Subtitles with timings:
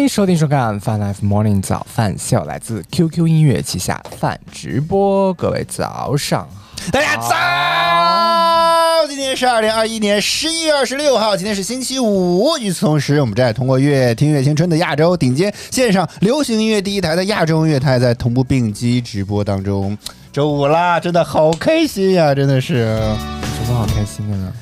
[0.00, 5.34] 迎收听收看《Fun Life Morning 早饭秀》，来自 QQ 音乐旗下饭直播。
[5.34, 9.06] 各位早上好，大家早！
[9.06, 12.56] 今天是二零二一年十一月二十六号，今天是星期五。
[12.58, 19.96] 与此同时，我们正在通过乐听乐青春的亚洲顶尖线上流行音乐第一台的亚洲音乐台，在同步并机直播当中。
[20.32, 22.34] 周五啦，真的好开心呀！
[22.34, 24.52] 真的是，有什么好开心的呢？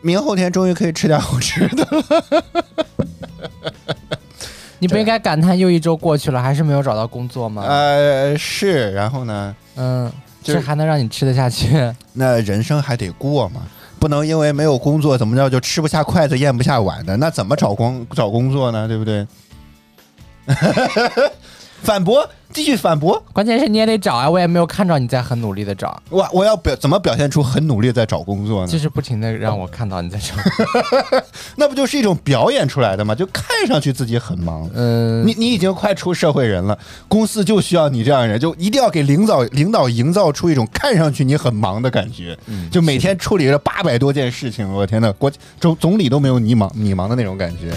[0.00, 2.44] 明后天终于可以吃点好吃的了。
[4.80, 7.62] 你不应该感叹又一周过去了，还是没有找到工作吗？
[7.64, 8.92] 呃，是。
[8.92, 9.54] 然后呢？
[9.76, 10.10] 嗯，
[10.42, 11.94] 就是这还能让你吃得下去？
[12.14, 13.62] 那人生还得过嘛，
[13.98, 18.88] 不能因为没有工作怎么着就吃不下筷子咽不下碗的，那怎么找工找工作呢？
[18.88, 19.26] 对不对？
[21.82, 23.22] 反驳，继续反驳。
[23.32, 28.68] 关键是你也得找啊，我也没有看着你在很努力的找，我我要表怎么表现出很努力在找工作呢？
[28.70, 30.34] 就是不停的让我看到你在找。
[31.56, 33.14] 那不就是一种表演出来的吗？
[33.14, 34.68] 就看上去自己很忙。
[34.74, 42.36] 嗯，你你已经快出社会人了，公司就需要你这样的人，就一定要给领导领导营造出一种看上去你很忙的感觉。
[42.46, 45.30] 嗯就每天处理了八百多件事情，我天呐，国
[45.60, 47.72] 总总理都没有你忙你忙的那种感觉。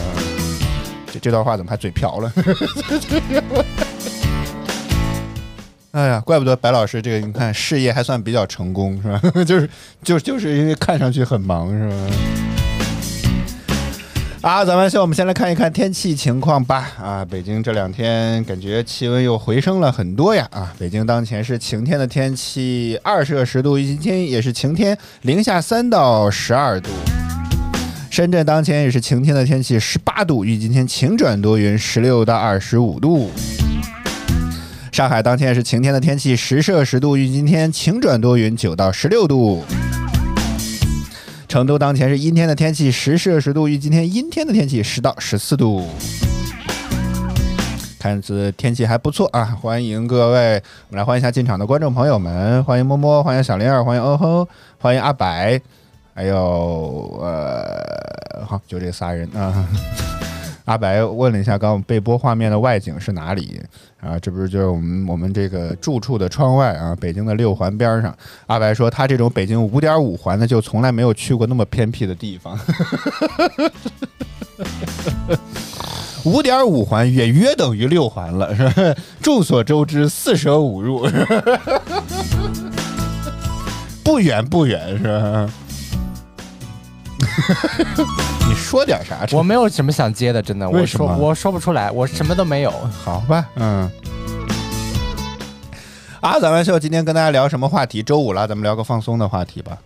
[1.12, 2.32] 这这段话怎么还嘴瓢了？
[5.94, 9.22] 哎呀，怪不得白老师这个，你看事业还算比较成功，是吧？
[9.46, 9.70] 就是
[10.02, 11.88] 就就是因为看上去很忙，是
[14.42, 14.50] 吧？
[14.50, 16.94] 啊，咱们先我们先来看一看天气情况吧。
[17.00, 20.48] 啊，北京这两天感觉气温又回升了很多呀。
[20.50, 26.90] 啊，北京当前是晴天的天气，二摄氏度，今天也是晴天，零下三到十二度。
[28.10, 33.30] 深圳当前也是晴天的天气，十八度，预计今天晴转多云，十六到二十五度。
[34.94, 39.64] 上海当天是晴天的天气，十摄氏度，预今天晴转多云，九到十六度。
[41.48, 45.84] 成都当前是阴天的天气，十摄氏度，预今天阴天的天气，十到十四度。
[47.98, 49.58] 看似天气还不错啊！
[49.60, 54.48] 欢迎各位，我们来欢迎一下进场的观众朋友们，欢迎摸摸，欢迎小灵儿，欢迎哦吼，
[54.78, 55.60] 欢迎阿白，
[56.14, 59.68] 还有呃，好，就这仨人啊。
[60.66, 63.60] 阿白问了一下，刚刚我们被播画面的外景是哪里
[64.04, 64.20] 啊？
[64.20, 68.16] 这不是就是我们我们这个住处的窗外啊，北京的六环边上。
[68.48, 72.60] 阿白说，他这种北京五点五环的，就从来没有去过那么偏僻的地方。
[76.26, 79.02] 五点五环也约等于六环了，是吧？
[79.22, 81.82] 众所周知，四舍五入，是 吧
[84.04, 85.50] 不远不远，是吧？
[88.48, 89.26] 你说点啥？
[89.32, 92.72] 我没有什么想接的，真的，我为什么说我说不出来，我什么都没有。
[93.04, 93.90] 好吧，嗯。
[96.22, 98.02] 啊，咱们秀今天跟大家聊什么话题？
[98.02, 99.78] 周五了，咱们聊个放松的话题吧。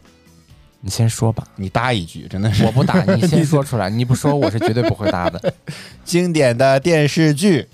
[0.81, 5.53] 你先说吧，你搭一句，真的是我不搭，你先 说出来，你不说我是绝对不会搭的。
[6.05, 7.67] 经典的电视剧。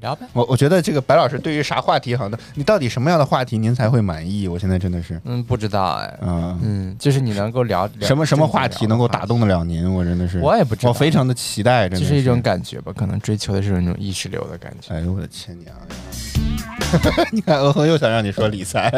[0.00, 4.46] 聊呗，我我觉得这个白老师对于啥话题好的，你到底什么样的话题您才会满意？
[4.46, 9.92] 我现在真的是，嗯，不知道哎，嗯，嗯，就是你能够聊聊什么什么话题能够打动得了您？
[9.92, 14.94] 我真的是，我也不知道，我非常的期待，真的就是一种感觉吧，可能追求的是那种意识流的感觉。
[14.94, 17.26] 哎呦我的亲娘呀！
[17.32, 18.90] 你看，欧恒又想让你说理财，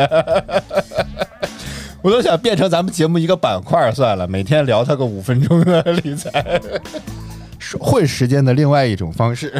[2.02, 6.60] 我都想变成咱们节目一个板块算了，每天聊他个五分钟的理财，
[7.58, 9.52] 是混时间的另外一种方式。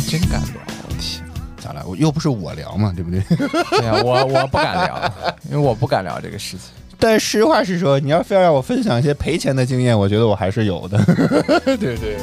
[0.00, 0.54] 你真敢聊，
[0.88, 1.22] 我天！
[1.62, 1.84] 咋了？
[1.86, 3.20] 我又不是我聊嘛，对不对？
[3.36, 5.12] 对呀，我我不敢聊，
[5.44, 6.68] 因为我不敢聊这个事情。
[6.98, 10.98] 但实话实说，你要非要让我分享一些赔钱的经验，我觉得我还是有的。
[11.76, 12.16] 对对。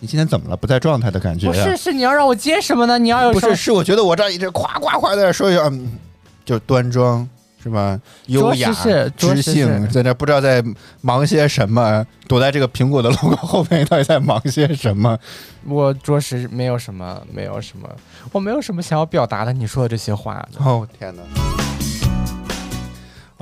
[0.00, 0.56] 你今天怎么了？
[0.56, 2.98] 不在状态的感觉呀、不是，是你要让我接什么呢？
[2.98, 5.98] 你要有什么不是，是我觉得我这一直夸夸夸在那说一下，嗯，
[6.46, 7.28] 就端庄
[7.62, 8.00] 是吧？
[8.26, 8.72] 优雅
[9.16, 10.62] 知性，在那不知道在
[11.00, 15.16] 忙些什么，躲在这个苹果的 logo 后面，到底在忙些什么？
[15.64, 17.88] 我着实没有什么，没有什么，
[18.32, 19.52] 我没有什么想要表达的。
[19.52, 21.22] 你说的这些话，哦天哪！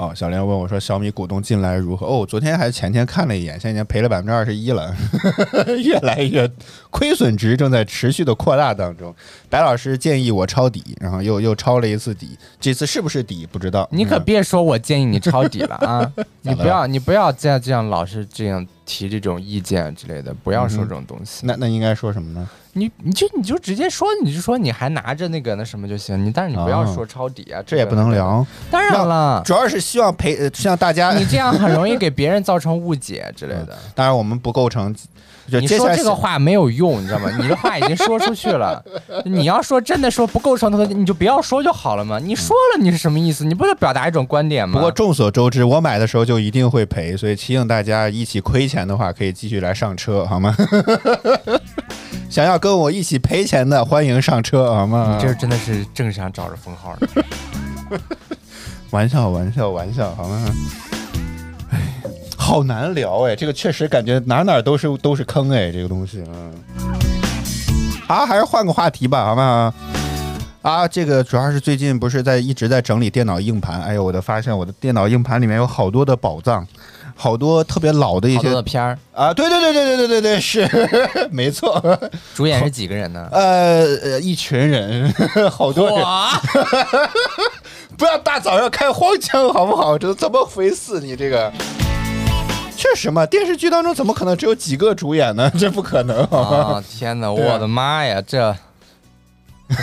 [0.01, 4.97] 哦，小莲问我说：“小米股东进来如何？”哦，昨天还是前天看了一眼，现在已经赔了百分之二十一了，
[5.85, 6.51] 越来越
[6.89, 9.15] 亏损值正在持续的扩大当中。
[9.51, 13.87] 白老师建议我抄底，然后又又抄了一次底，这次是不是底不知道。
[13.93, 16.13] 你可嗯别说我建议你抄底了啊！
[16.41, 21.45] 你不要，你不要再这样老是这样提这种意见之类的，不要说这种东西。
[21.45, 22.49] 那那应该说什么呢？
[22.75, 28.11] 你你就你就直接说，你就说你还拿着那个那什么就行，你但是你不要哦说抄底啊，这也不能。
[28.11, 28.45] 聊。
[28.71, 31.13] 当然了，主要是希望陪，呃希望大家。
[31.13, 33.79] 你这样很容易给别人造成误解之类的。
[33.95, 34.95] 当然，我们不构成。
[35.51, 37.31] 就你说这个话没有用，你知道吗？
[37.41, 38.83] 你的话已经说出去了。
[39.25, 42.19] 你要说真的说不构成的，你就不要说就好了嘛。
[42.19, 43.45] 你说了，你是什么意思？
[43.45, 44.75] 你不是表达一种观点吗？
[44.75, 50.57] 不过众所周知，我买的时候就一定会赔，所以提醒大家，一起亏钱的话，可以继续来上车，好吗？
[52.31, 55.17] 想要跟我一起赔钱的，欢迎上车，好吗？
[55.17, 57.09] 你这真的是正想找着封号呢。
[58.91, 60.45] 玩笑，玩笑，玩笑，好吗？
[62.51, 66.53] 哎，好难聊哎，这个确实感觉哪哪都是都是坑哎，这个东西，嗯。
[68.09, 69.73] 啊，还是换个话题吧，好不好？
[70.63, 76.67] 啊，这个主要是最近不是在一直在整理电脑硬盘，哎呦，我的发现我的电脑硬盘里面有好多的宝藏，
[77.15, 80.69] 好多特别老的一好多些的片儿，啊，对对对对对对对对，是
[81.31, 81.81] 没错，
[82.35, 83.29] 主演是几个人呢？
[83.33, 85.11] 呃呃，一群人，
[85.51, 86.31] 好多人，哇，
[87.97, 89.97] 不要大早上开黄腔好不好？
[89.97, 90.99] 这怎么回事？
[91.01, 91.51] 你这个。
[92.81, 95.51] 确实嘛，电视剧当中怎么可能只有几个主演呢？
[95.61, 96.83] 这不可能，啊！
[96.89, 98.57] 天哪，我的妈呀，这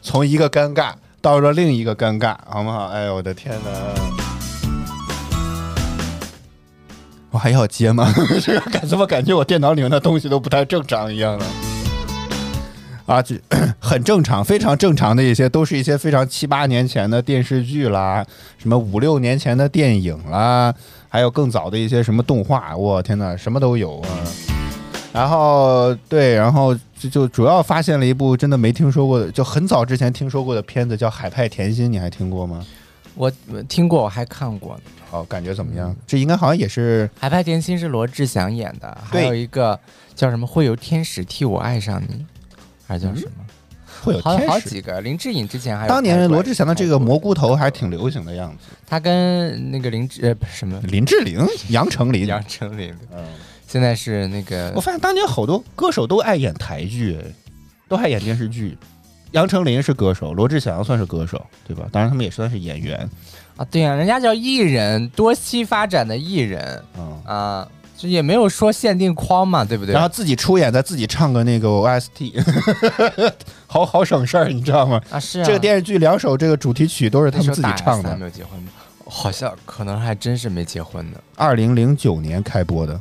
[0.00, 2.86] 从一个尴尬到了另一个尴尬，好不好？
[2.86, 3.70] 哎呦，我的天哪！
[7.32, 8.14] 我还要接吗？
[8.40, 11.44] 这个感怎么感觉我电脑里面的东西都不太正常一样呢？
[13.06, 13.36] 啊，就
[13.78, 18.24] 很正常，非常正常的一些，都是一些非常七八年前的电视剧啦，
[18.58, 20.74] 什么五六年前的电影啦，
[21.08, 24.08] 还有更早的一些什么动画，我天哪，什么都有啊。
[25.12, 32.62] 然后对，然后就就主要发现了一部真的没听说过的，就很早之前听说过的片子，叫《海派甜心》，你还听过吗？
[33.14, 34.82] 我我听过，我还看过呢。
[35.08, 35.94] 好，感觉怎么样？
[36.06, 39.78] 这应该好像也是《海派甜心》是罗志祥演的，还有一个
[40.14, 42.26] 叫什么“会有天使替我爱上你”，
[42.86, 43.44] 还是叫什么？
[44.02, 45.00] 会有好几个。
[45.00, 48.76] 林志颖之前还有当年罗志祥的这个蘑菇头还挺流行的样子。
[48.86, 53.24] 他跟那个林志呃什么林志玲、 杨丞琳，杨丞琳，嗯，
[53.66, 57.32] 现在是那个我发现当年好多歌手都爱演台剧，哎
[57.88, 58.76] 都爱演电视剧。
[59.32, 61.88] 杨丞琳是歌手，罗志祥算是歌手，对吧？
[61.90, 62.96] 当然他们也算是演员。
[63.56, 69.92] 啊，对呀、人家叫艺人，多栖发展的艺人嗯，啊，这也没有说限定框嘛，对不对？
[69.94, 72.44] 然后自己出演，再自己唱个那个 OST，
[73.66, 75.00] 好好省事儿，你知道吗？
[75.10, 78.24] 啊是啊，这个电视剧两首这个主题曲都是他们自己唱的没。
[78.24, 78.68] 有结婚吗，
[79.06, 81.18] 好像可能还真是没结婚呢。
[81.36, 83.00] 二零零九年开播的，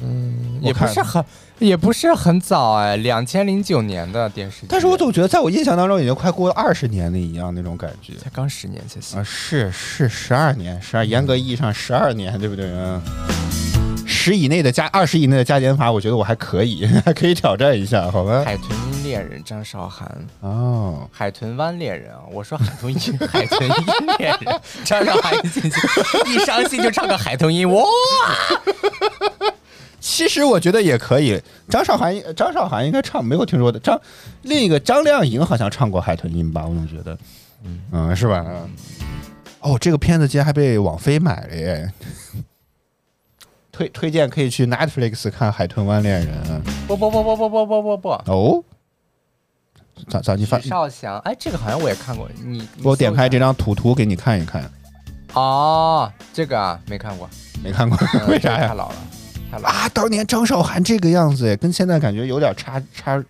[0.00, 1.24] 嗯，也不是很，
[1.58, 4.66] 也不是很早哎，两千零九年的电视剧。
[4.68, 9.16] 但是我总觉得在我印象当中已经快过了二十年了一样那种感觉才刚十年，谢谢。
[9.16, 9.22] 啊！
[9.22, 13.00] 是是十二年，十二严格意义上十二年，对不对嗯？
[14.06, 18.42] 十以内的加二十以内的加减法，我觉得我还可以， 还可以挑战一下，好吧？
[18.44, 20.10] 海豚音恋人张韶涵，
[20.40, 22.20] 哦，海豚湾恋人啊！
[22.30, 23.76] 我说海豚音，海豚音
[24.18, 25.78] 恋人，张韶涵一进去，
[26.26, 27.82] 一伤心就唱个海豚音，哇！
[30.04, 31.40] 其实我觉得也可以。
[31.70, 33.80] 张韶涵，张韶涵应该唱，没有听说的。
[33.80, 33.98] 张
[34.42, 36.66] 另一个张靓颖好像唱过海豚音吧？
[36.66, 37.16] 我总觉得，
[37.90, 38.44] 嗯是吧？
[38.46, 38.68] 嗯。
[39.60, 41.90] 哦，这个片子竟然还被网飞买了耶！
[43.72, 46.44] 推推荐可以去 Netflix 看《海豚湾恋人》
[46.86, 48.62] 不不不不不不不不不，哦。
[50.10, 50.68] 咋咋你发许？
[50.68, 54.70] 绍翔，哎，这个好像我也看过，你我点开这张张图图给你看一看，
[55.32, 57.26] 哦，这个啊没看过，
[57.64, 57.96] 没看过？
[58.20, 58.68] 嗯 为啥呀？
[58.68, 58.96] 太老了，
[59.62, 63.22] 啊，当年张韶涵这个样子，跟现在感觉有点差差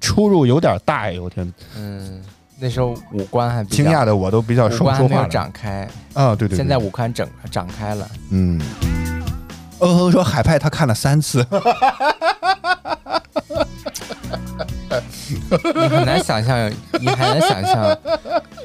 [0.00, 1.20] 出入有点大哎！
[1.20, 2.22] 我天，嗯，
[2.58, 5.28] 那时候五官还惊讶的我都比较五官还没有说话。
[5.28, 8.08] 展开，啊，对对对，现在五官整展开了。
[8.30, 8.60] 嗯，
[9.78, 11.46] 嗯哼说海派他看了三次，
[15.74, 17.96] 你很难想象，你很难想象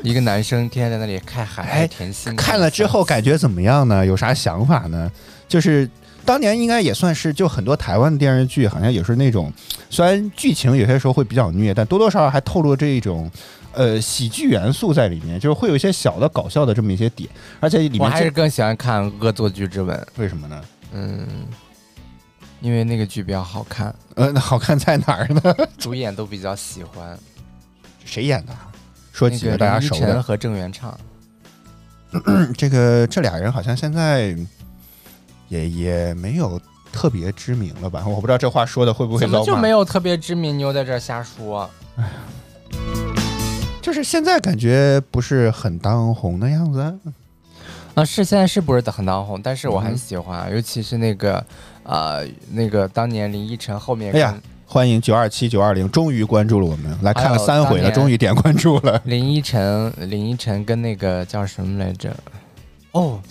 [0.04, 4.06] 一个男生天天在那里看海哎甜心，看了之后感觉怎么样呢？
[4.06, 5.12] 有啥想法呢？
[5.48, 5.90] 就是
[6.26, 9.54] 当年应该也算是，就很多台湾的电视剧，好像也是那种，
[9.90, 13.32] 虽然剧情有些时候会比较虐，但多多少少还透露这一种。
[13.78, 17.30] 呃，喜剧元素在里面，就是会有一些小的搞笑的这么一些点，
[17.60, 20.64] 而且里面我还是更喜欢看《恶作剧之吻》，为什么呢？
[20.94, 21.28] 嗯，
[22.62, 25.42] 因为那个剧比较好看，呃，那好看在哪儿呢？
[25.78, 27.20] 主演都比较喜欢。
[28.06, 28.54] 谁演的？
[29.12, 30.14] 说那个几个大家熟的。
[30.14, 30.98] 晨和郑元畅，
[32.58, 34.34] 这个这俩人好像现在
[35.48, 36.60] 也也没有
[36.92, 38.04] 特别知名了吧？
[38.08, 39.44] 我不知道这话说的会不会怎么。
[39.46, 40.58] 就没有特别知名？
[40.58, 41.70] 你又在这瞎说？
[41.98, 42.12] 哎 呀
[43.82, 46.82] 就是现在感觉不是很当红的样子。
[47.94, 49.40] 啊，是现在是不是很当红？
[49.42, 51.46] 但是我嗯很喜欢，尤其是那个
[51.84, 54.36] 呃那个当年林依晨后面哎呀
[54.66, 59.00] 欢迎九二七九二零，终于关注了我们，来看了三回了，终于点关注了。
[59.06, 62.14] 林依晨林依晨跟那个叫什么来着？
[62.92, 63.22] 哦，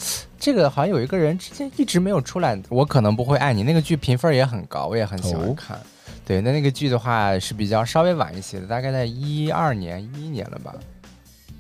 [0.45, 3.63] 这个好像有一个人之前一直没有出来，我可能不会爱你。
[3.63, 5.81] 那个剧评分也很高，我也很喜哦欢看。
[6.27, 10.75] 对，那那个剧的话是比较稍微晚一些的，大概在一二年、一一年了吧。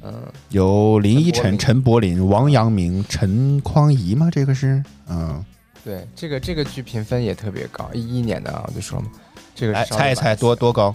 [0.02, 0.12] 嗯，
[0.50, 4.28] 有林依晨、陈陈柏霖、王阳明、陈匡怡吗？
[4.30, 5.42] 这个是，嗯，
[5.82, 9.06] 对，这个这个剧评分也特别高，一一年的啊，我就说嘛，
[9.54, 10.94] 这个来是猜一猜多多高？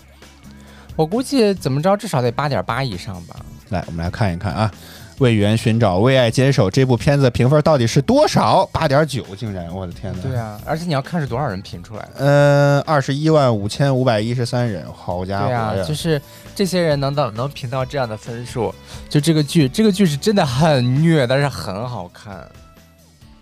[0.95, 3.43] 我估计怎么着至少得八点八以上吧。
[3.69, 4.71] 来，我们来看一看啊，
[5.19, 8.65] 《为缘寻找，为爱坚守》这部片子的评分到底是多少？
[8.71, 10.19] 八点九，竟然，我的天哪！
[10.21, 12.11] 对啊，而且你要看是多少人评出来的。
[12.17, 16.21] 嗯，二十一万五千五百一十三人，好家伙对啊！，就是
[16.55, 18.73] 这些人能到能评到这样的分数，
[19.07, 22.47] 就这个剧，这个剧是真的很虐，但是很好看。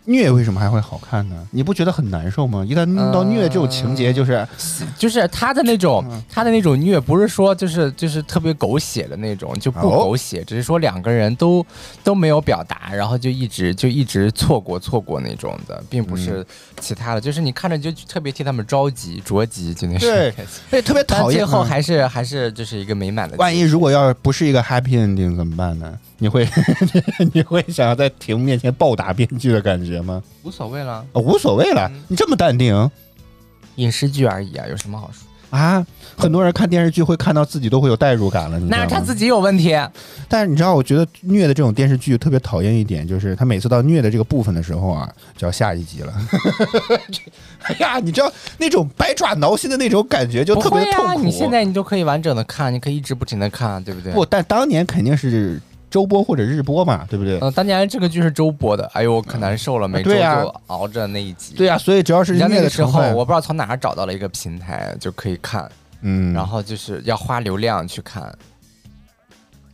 [0.10, 1.48] 虐为什么还会好看呢？
[1.52, 2.66] 你不觉得很难受吗？
[2.68, 4.48] 一旦弄到虐这种情节，就是
[4.98, 11.66] 就是他的那种嗯，他的那种虐，不是说就是就是特别狗血的那种，就不哦狗血，只是说两个人都
[12.06, 16.46] 都没有表达，然后就一直就一直错过错过那种的，并不是
[16.80, 20.46] 其他的，就是你看着就特别替他们着急着急，就那对种。
[20.72, 21.38] 哎特别但讨厌。
[21.38, 23.36] 嗯最后还是还是就是一个美满的。
[23.38, 26.00] 万一如果要不是一个 happy ending 怎么办呢？
[26.20, 26.48] 你会
[27.34, 30.22] 你会想要在屏幕面前暴打编剧的感觉吗？
[30.44, 32.90] 无所谓了，哦，无所谓了嗯，你这么淡定
[33.76, 35.26] 影视剧而已啊，有什么好说？
[35.58, 35.86] 啊？
[36.18, 38.84] 很多人看电视剧会看到自己都会有代入感了，你知道吗？
[38.84, 39.78] 那是他自己有问题。
[40.28, 45.08] 但是你知道，我觉得虐的这种电视剧特别讨厌一点，就是他每次到虐的这个部分的时候啊，
[45.38, 46.14] 就要下一集了。
[47.64, 51.22] 哎呀，你知道那种百爪挠心的那种感觉，就特别痛苦。
[51.22, 54.12] 你现在你都可以完整的看，你可以一直不停的看，对不对？
[54.12, 57.40] 不，但当年肯定是周播或者日播嘛，对不对？
[57.40, 61.56] 呃，当年这个剧是周播的，哎呦，可难受了，每周就熬着那一集。
[61.56, 65.70] 对呀、所以只要是那个时候，我不知道从哪儿找到了一个平台就可以看，
[66.02, 68.24] 嗯，然后就是要花流量去看。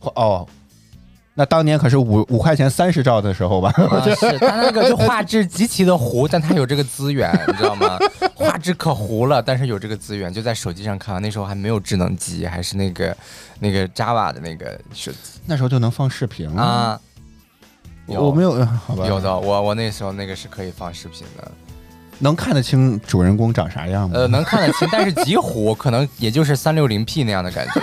[0.00, 0.46] 哦，
[1.34, 3.72] 那当年可是五五块钱三十兆的时候吧？
[3.90, 7.98] 啊，是他那个就画质极其的糊，但他有这个资源，你知道吗？
[8.34, 11.20] 画质可糊了，但是有这个资源，就在手机上看。
[11.20, 13.16] 那时候还没有智能机，还是那个
[13.58, 16.62] 那个 Java 的那个手机那时候就能放视频了。
[16.62, 17.00] 啊。
[18.06, 19.06] 我没有，呃好吧？
[19.06, 21.50] 有的，我我那时候那个是可以放视频的，
[22.18, 24.14] 能看得清主人公长啥样吗？
[24.14, 27.80] 呃，能看得清，但是极糊，可能也就是三六零 P 那样的感觉，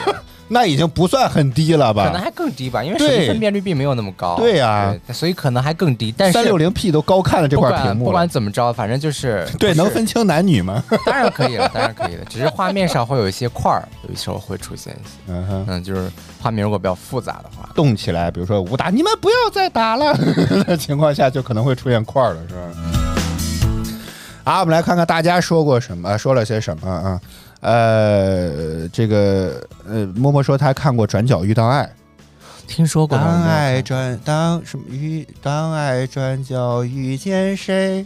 [0.52, 2.06] 那已经不算很低了吧？
[2.06, 4.36] 可能还更低吧，因为手机分辨率并没有那么高。
[4.36, 6.14] 对呀对所以可能还更低。
[6.18, 8.28] 但是三六零 P 都高看了这块屏幕不管。
[8.28, 10.84] 怎么着，反正就是对，能分清男女吗？
[11.06, 20.14] 当然可以了，当然可以了，只是画面上会有一些块儿，有时候会出现一些，嗯哼，嗯，就是画面如果比较复杂的话，动起来，比如说武打，你们不要再打了
[20.68, 22.62] 的情况下，就可能会出现块儿了，是吧？
[24.44, 27.20] 好，我们来看看大家说过什么，说了些什么啊？
[27.62, 31.84] 呃，这个呃，默默说他看过《转角遇到爱》，
[32.68, 38.06] 听说过当爱转当什么遇当爱转角遇见谁？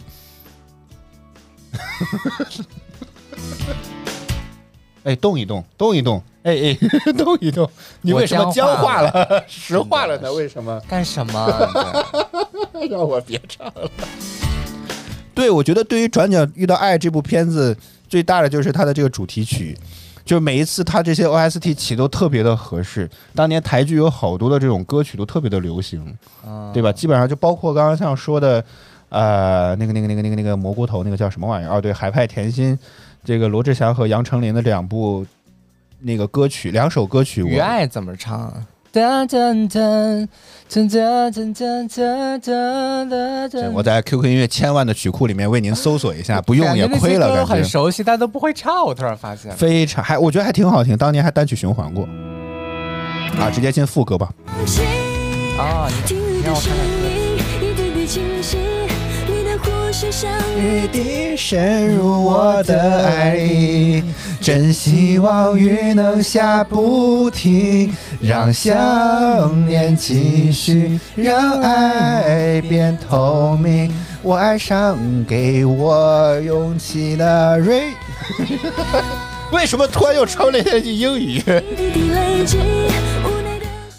[5.04, 6.76] 哎，动一动，动一动，哎哎，
[7.16, 7.70] 动一动，
[8.00, 9.44] 你我为什么僵僵化化了？
[9.46, 10.32] 石化了呢？
[10.32, 10.80] 为什么？
[10.88, 11.70] 干什么？
[12.90, 13.90] 让我别唱了。
[15.34, 17.76] 对，我觉得对于《转角遇到爱》这部片子，
[18.08, 19.76] 最大的就是它的这个主题曲，
[20.24, 23.08] 就每一次它这些 OST 起都特别的合适。
[23.34, 26.92] 当年台剧有好多的这种歌曲都特别的流行，嗯对吧？
[26.92, 28.64] 基本上就包括刚刚像说的，
[29.08, 31.76] 呃，那个那个那个那个那个蘑菇头那个叫什么玩意儿？
[31.76, 32.78] 哦，对，海派甜心，
[33.24, 35.26] 这个罗志祥和杨丞琳的两部
[36.00, 38.52] 那个歌曲，两首歌曲我，与爱怎么唱？
[38.52, 40.26] 哒哒哒哒
[40.70, 43.48] 哒哒哒哒哒哒。
[43.48, 47.54] 这我在 QQ 音乐千万的曲库里面为您搜索一下，不用也亏了，感觉感觉。
[47.56, 48.86] 很熟悉，但都不会唱。
[48.86, 52.04] 我突然发现，非常还我觉得还挺好听，当年还单曲循环过。
[53.38, 54.32] 啊，直接进副歌吧。
[55.58, 56.86] 啊，你听的声让我看看
[59.96, 64.04] 歌音，一点点清晰，你的呼吸像雨滴渗入我的爱里，
[64.40, 73.90] 真希望雨能下不停，让想念继续，让爱变透明。
[74.22, 77.92] 我爱上给我勇气的 Rain。
[79.52, 81.40] 为什么突然又唱了一句英语？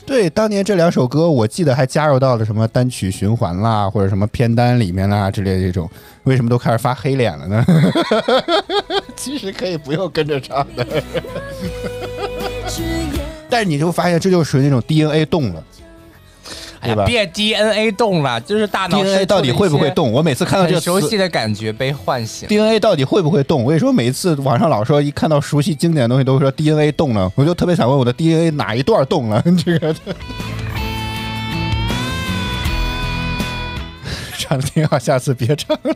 [0.08, 5.88] 对，当年这两首歌，我记得还加入到了什么单曲循环啦，或者什么片单里面啦之类的这种。
[6.24, 7.66] 为什么都开始发黑脸了呢？
[9.18, 10.88] 其实可以不用跟着唱的，
[13.50, 15.64] 但是你就发现这就属于那种 DNA 动了。
[16.88, 20.12] 对吧哎别 DNA 动了，就是大脑？DNA 到底会不会动？
[20.12, 22.48] 我每次看到这个熟悉的感觉被唤醒。
[22.48, 23.64] DNA 到底会不会动？
[23.64, 29.44] 我跟你说，每一次网上老说一看到熟悉经典的东西，都会说 DNA 动了，我就特别想问我的 DNA 哪一段动了？
[29.64, 29.96] 这个
[34.38, 35.94] 唱的挺好，下次别唱了。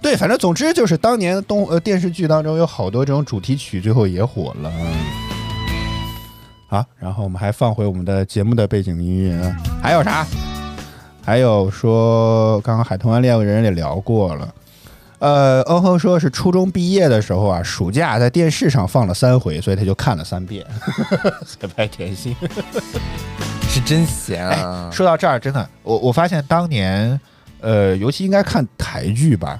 [0.00, 4.72] 对，反正总之就是当年动呃电视剧当中有好多这种主题曲，最后也火了。
[6.70, 10.26] 好，然后我们还放回我们的节目的背景音乐，还有啥？
[11.24, 14.54] 还有说，刚刚海豚湾恋人也聊过了。
[15.18, 20.62] 呃，欧亨说是初中毕业的时候啊，暑假在电视上放了三回，所以他就看了三遍。
[21.46, 22.36] 彩排甜心。
[23.70, 24.90] 是真闲啊！
[24.92, 27.18] 说到这儿，真的，我我发现当年，
[27.60, 29.58] 呃，尤其应该看台剧吧，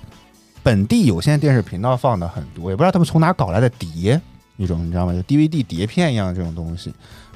[0.62, 4.20] 本地有线电视频道放的很多，也不知道他们从哪搞来的碟，
[4.58, 5.12] 一种你知道吗？
[5.14, 6.92] 就 DVD 碟片一样的这种东西，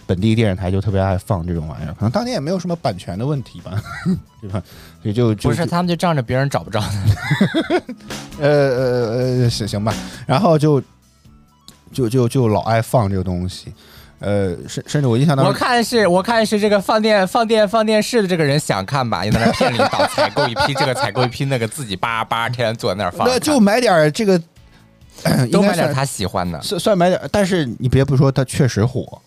[0.06, 3.80] 本地电视台就特别爱放这种玩意儿，可能当年也没有什么版权的问题吧，
[4.42, 4.62] 对吧？
[5.00, 7.82] 所以就就不是，他们就仗着别人找不着的。
[8.38, 9.94] 呃呃呃，行行吧，
[10.26, 10.82] 然后就
[11.92, 13.72] 就就就老爱放这个东西，
[14.18, 23.28] 呃，甚甚至我印象当中我，看是，我看是这个放电放电放电视的这个人想看吧，也在那儿骗领导采购一批这个，采购一批那个，自己叭叭天天坐在那儿放。
[23.28, 24.40] 那就买点儿这个，
[25.52, 26.60] 都买点他喜欢的。
[26.62, 29.20] 算算买点，但是你别不说，它确实火，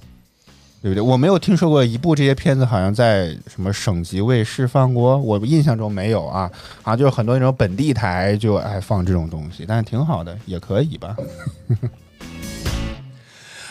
[0.81, 1.01] 对不对？
[1.01, 6.51] 我没有听说过一部这些片子好像在什么省级卫视放过，我印象中没有啊，
[6.81, 11.15] 好像就是很多那种本地台就爱放这种东西，但是挺好的，也可以吧。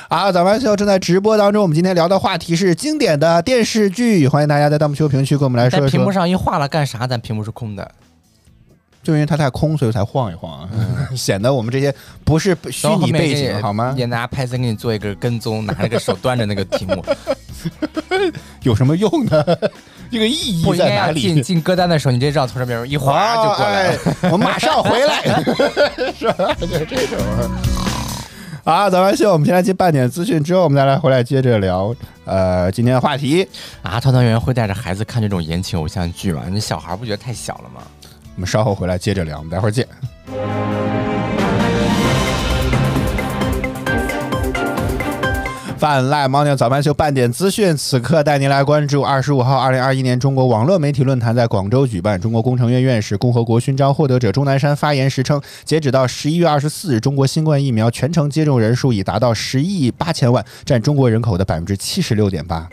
[0.06, 1.60] 好，早班秀正在直播当中。
[1.62, 6.12] 我们今天聊的话题是经典的电视剧，欢迎大家在弹幕区、评论区跟我们来说一在屏幕。
[6.12, 7.06] 上一画了干啥？
[7.06, 7.90] 咱屏幕是空的。
[9.04, 10.68] 就因为它太空，所以才晃一晃啊，
[11.14, 11.94] 显得我们这些
[12.24, 13.94] 不是虚拟背景，好吗？
[13.96, 17.04] 也拿拍森给你做一个跟踪，拿那个手端着那个题目。
[18.62, 19.44] 有什么用呢？
[20.10, 21.42] 这个意义在哪里进里？
[21.42, 23.98] 进歌单的时候，你这让从这边一划就过来了。
[24.22, 25.22] 哎我马上回来，
[26.16, 26.54] 是吧？
[26.60, 27.18] 就这种。
[28.64, 31.94] 好，早班秀，我们先来接半点资讯，之后我们再来回来接着聊。
[32.24, 33.46] 呃，今天的话题，
[33.82, 36.44] 啊，团团圆圆会带着孩子看这种言情偶像剧吗？
[36.50, 37.82] 你小孩不觉得太小了吗？
[38.36, 39.86] 我们稍后回来接着聊，我们待会儿见。
[45.76, 52.18] 泛滥猫娘早班秀半点资讯，此刻带您来关注二十五号，二零二一年中国网络媒体论坛在广州举办。
[52.18, 62.66] 中国工程院院士、共和国勋章获得者钟南山发言时称，截止到十一月二十四日，中国新冠疫苗全程接种人数已达到十亿八千万，占中国人口的百分之七十六点八。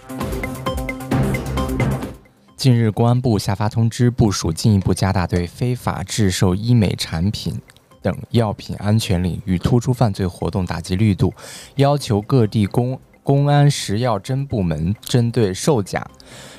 [2.62, 7.60] 近日，公安部下发通知，部署进一步加大对非法制售医美产品
[8.04, 11.34] 等药品安全领域突出犯罪活动打击力度，
[11.78, 16.08] 要求各地公公安食药侦部门针对售假、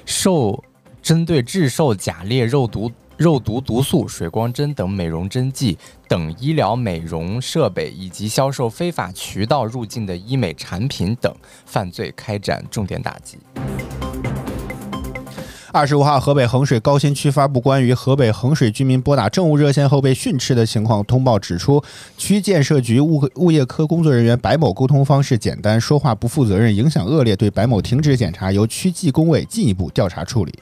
[0.05, 0.65] 售
[1.01, 2.91] 针对制售假劣肉毒。
[3.19, 11.33] 肉毒毒素、水光针等美容针剂等医疗美容设备，以及销售非法渠道入境的医美产品等
[11.65, 13.39] 犯罪开展重点打击。
[15.75, 21.83] 二十五号，河北衡水高新区发布关于河北衡水居民拨打政务热线后被训斥的情况通报，指出
[22.19, 30.53] 区建设局物物业科工作人员白某沟通方式简单，说话不负责任，影响恶劣，对白某停止检查，由区纪工委进一步调查处理。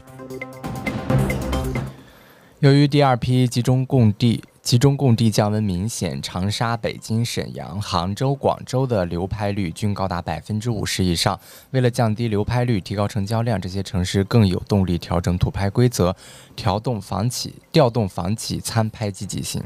[2.61, 11.41] 由于第二批集中供地集中供地降温明显，长沙、北京、沈阳、杭州、广州的流拍率均高达百分之五十以上。
[11.71, 16.15] 为了降低流拍率、提高成交量，这些城市更有动力调整土拍规则，
[16.55, 19.63] 调动房企调动房企参拍积极性。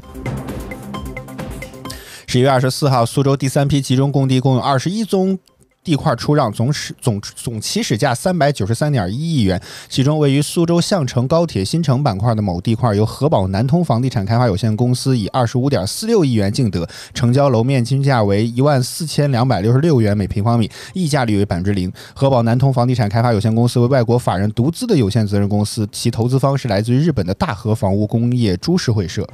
[2.25, 5.37] 十一月二十四号，苏州第三批集中供地共有二十一宗。
[5.85, 21.93] 地块出让总市总总起始价三百九十三点一亿元，其中位于苏州相城高铁新城板块的某地块，由河宝南通房地产开发有限公司以二十五点四六亿元竞得，成交楼面均价为一万四千两百六十六元每平方米，溢价率为百分之零。
[22.15, 29.27] 河宝南通房地产开发有限公司为外国法人独资的有限责任公司，其投资方是来自于日本的大和房屋工业株式会社。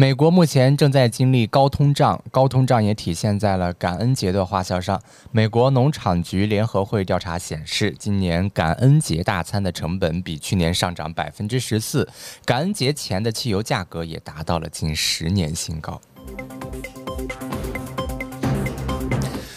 [0.00, 5.02] 美国目前正在经历高通胀，高通胀也体现在了感恩节的花销上。
[5.32, 12.08] 美国农场局联合会调查显示，今年感恩节大餐的成本比去年上涨百分之十四，
[12.44, 16.00] 感恩节前的汽油价格也达到了近十年新高。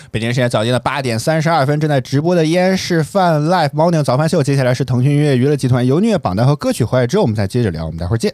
[0.10, 4.42] 北京时间早间的八点三十二分，正在直播的依然是泛 Live Morning 早饭秀。
[4.42, 7.86] 接下来是腾讯音乐娱乐集团由音乐榜单和歌曲回来之后，我们再接着聊。
[7.86, 8.34] 我们待会儿见。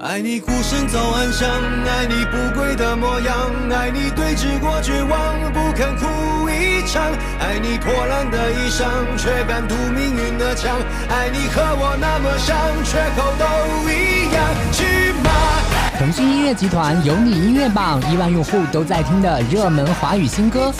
[0.00, 3.36] 爱你孤身走暗巷，爱你不跪的模样，
[3.72, 7.02] 爱你对峙过绝望，不肯哭一场，
[7.40, 15.30] 爱你破烂的衣裳，却敢堵命运的枪，爱你和我那么像，缺口都一样，去吗？
[15.98, 20.72] 腾讯音乐集团有你音乐榜亿万用户都在听的热门华语新歌。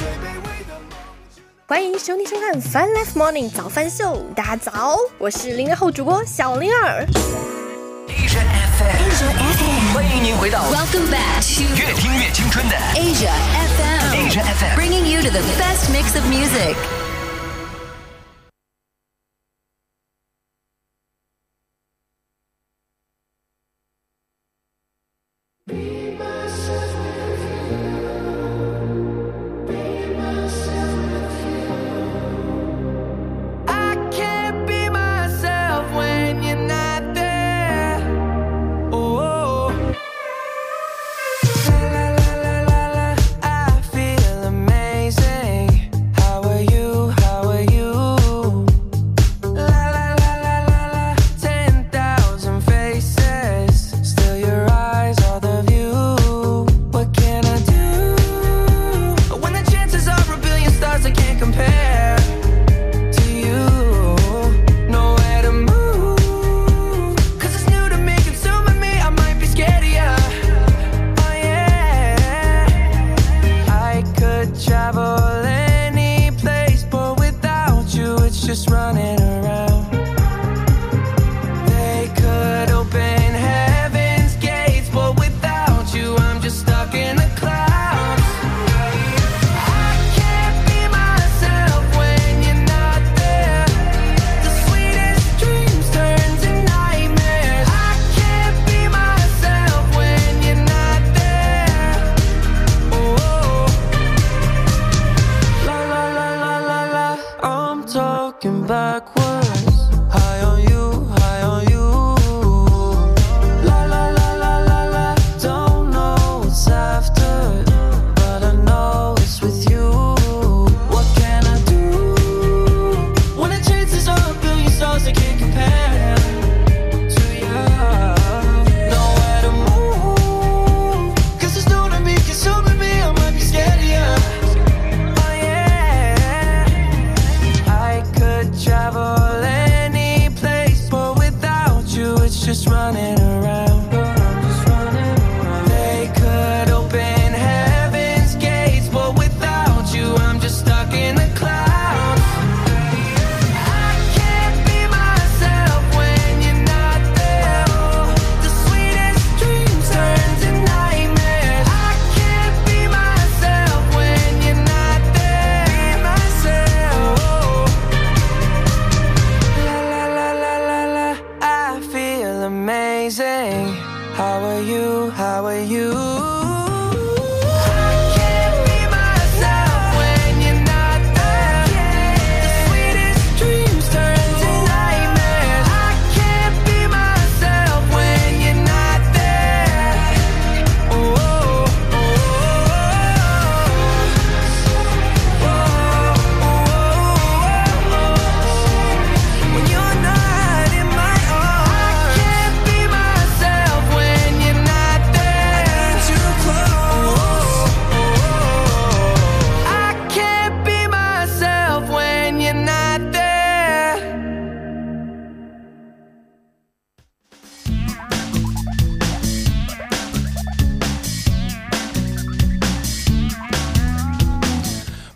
[1.67, 7.05] 欢迎兄弟收看《Fun Life Morning 早饭秀》，大家早，我是零零后主播小灵儿。
[9.18, 13.32] Asia FM，欢迎您回到 Welcome back to 越听越青春的 Asia
[13.78, 14.76] FM, Asia FM。
[14.76, 16.76] bringing you to the best mix of music.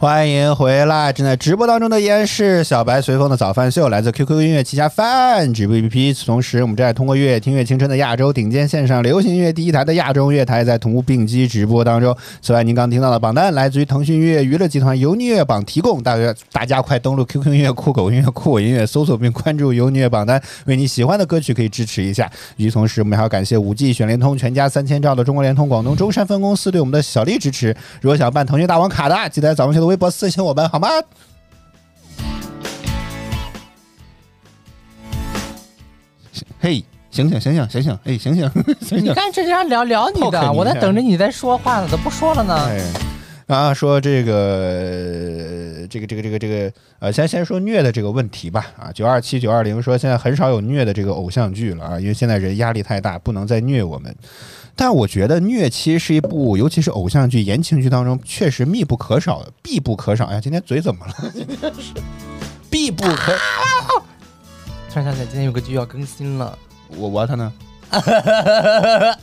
[0.02, 1.12] 欢迎回来！
[1.12, 6.26] 正在直播当中的依然是小白随风的早饭秀，来自 QQ 音乐旗下饭直播 APP。
[6.26, 12.16] 同时，我们正在通过“乐听乐青春”的亚洲顶尖线上流行音乐第一台的亚洲乐台，在同步并机直播当中。
[12.40, 22.28] 此外，您刚听到的榜单来自于腾讯音乐娱乐集团由音乐榜提供，大家大家快登录 QQ 音乐、酷狗音乐、酷我音乐，搜索并关注由音乐榜单，为你喜欢的歌曲可以支持一下。
[22.56, 27.72] 与此同时，我们还要感谢五 G 选联通全家三千兆的中国联通广东中山分公司对我们的小力支持。
[28.00, 30.88] 如果想办腾讯大王卡的，记得在早上秀的微博私信我们，好吗？
[36.58, 37.98] 嘿，醒醒醒醒醒醒！
[38.04, 38.50] 哎，醒醒
[38.80, 39.04] 醒醒！
[39.04, 42.54] 你看这样聊聊你的，你我在等着你在说话呢，怎么不说了呢？
[42.68, 48.64] 哎，啊，说这个这个这个这个这个呃，先先说虐的这个问题吧。
[48.78, 54.16] 啊，九二七九二零说现在很少有虐的这个偶像剧了啊，因为现在人压力太大，不能再虐我们。
[54.74, 60.26] 但我觉得虐其实是一部，尤其是偶像剧、言情剧当中，确实密不可少的，必不可少。
[60.26, 61.14] 哎呀，今天嘴怎么了？
[61.32, 61.92] 今天是
[62.70, 63.32] 必不可。
[64.90, 66.58] 突然想起来，今天有个剧要更新了，
[66.96, 67.52] 我我他呢？
[67.92, 68.00] 啊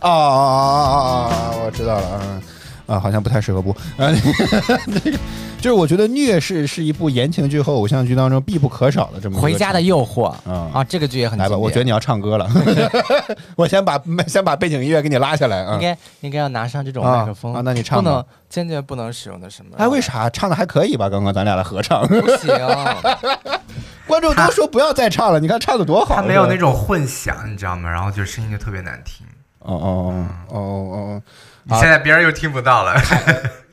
[0.02, 1.52] 啊啊啊啊！
[1.64, 2.42] 我知道了啊
[2.86, 4.10] 啊，好像不太适合播啊。
[4.10, 4.14] 那
[5.02, 5.20] 个
[5.62, 12.50] 就是我觉得虐是是一部言情剧和偶像剧当中必不可少的这么一个回家的诱惑啊啊，这个剧也很来吧，我觉得你要唱歌了，
[13.58, 15.82] 我先把先把背景音乐给你拉下来啊应。
[15.82, 19.72] 该应该要拿上这种啊麦克风啊那你唱吧不能坚决不能使用的什么？
[19.78, 21.10] 哎，为啥唱的还可以吧？
[21.10, 22.50] 刚刚咱俩的合唱，不行？
[24.08, 26.16] 观众都说不要再唱了，你看唱的多好。
[26.16, 27.90] 他没有那种种混响，你知道吗？
[27.92, 29.26] 然后就声音就特别难听。
[29.60, 30.58] 哦哦哦哦
[30.96, 31.22] 哦，
[31.66, 32.96] 你现在别人又听不到了，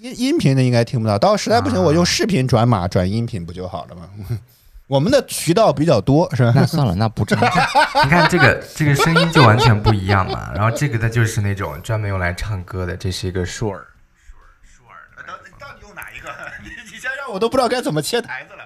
[0.00, 4.08] 音音频的应该听不到，到实在不行我用视频转码转音频不就好了吗？
[4.86, 6.52] 我们的渠道比较多，是吧？
[6.54, 7.38] 那算了，那不唱。
[8.04, 10.52] 你看这个这个声音就完全不一样嘛。
[10.54, 13.84] 然后这个它就是那种专门用来唱歌的，这是一个舒尔。
[15.26, 16.30] 到底用哪一个？
[16.62, 18.57] 你你先让我都不知道该怎么切台子了。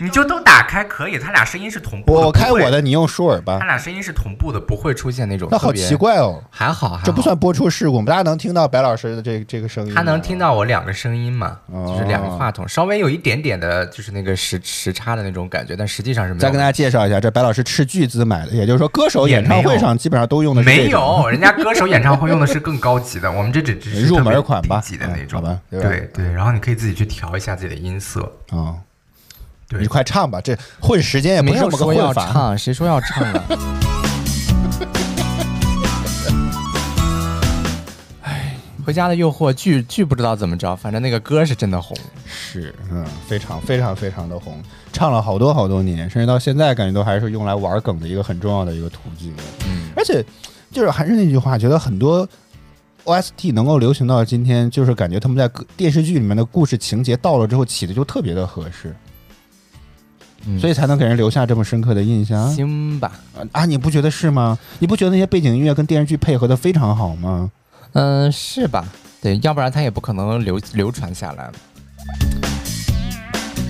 [0.00, 2.20] 你就都打开可以，它俩声音是同步的。
[2.20, 3.66] 我我开我的，，你用舒尔吧它。
[3.66, 5.94] 俩声音是同步的，不会出现那种那好奇。
[5.94, 8.06] 怪哦，还好，还好这不算播出事故吗？
[8.06, 9.96] 大家能听到白老师的这这个声音吗？
[9.96, 11.58] 他能听到我两个声音嘛？
[11.66, 16.40] 哦就是两个话筒，稍微有一点点的，就是那个时时差的那种感觉，但实际上是没有。
[16.40, 28.74] 再跟大家介绍一下，这白老师斥巨资买的，也就是说，歌手演唱会上基本上都用的是没有，人家歌手演唱会用的是更高级的，我们这只只是入门款吧低级的那种，嗯好吧对吧对对，然后你可以自己去调一下自己的音色，啊。
[28.74, 28.91] 对
[29.80, 32.32] 你快唱吧，这混时间也不没是这么说要混法。
[32.32, 33.44] 唱，谁说要唱了？
[38.22, 41.96] 哎，回家的诱惑剧剧不知道怎么着，反正那个歌是真的红。
[42.26, 49.32] 是，嗯，非常非常非常的红，唱了好多好多年，甚至到现在感觉都还是用来玩梗的一个很重要的一个途径。
[49.66, 50.24] 嗯，而且
[50.70, 52.28] 就是还是那句话，觉得很多
[53.04, 58.94] OST 能够流行到今天，就是感觉他们在电视剧里面的故事情节到了之后起的就特别的合适，
[60.46, 62.50] 嗯所以才能给人留下这么深刻的印象。
[62.54, 64.58] 行吧，啊啊，你不觉得是吗？
[64.78, 67.50] 你不觉得那些背景音乐跟电视剧配合的非常好吗？
[67.92, 68.84] 嗯、是吧？
[69.20, 71.50] 对，要不然它也不可能流流传下来，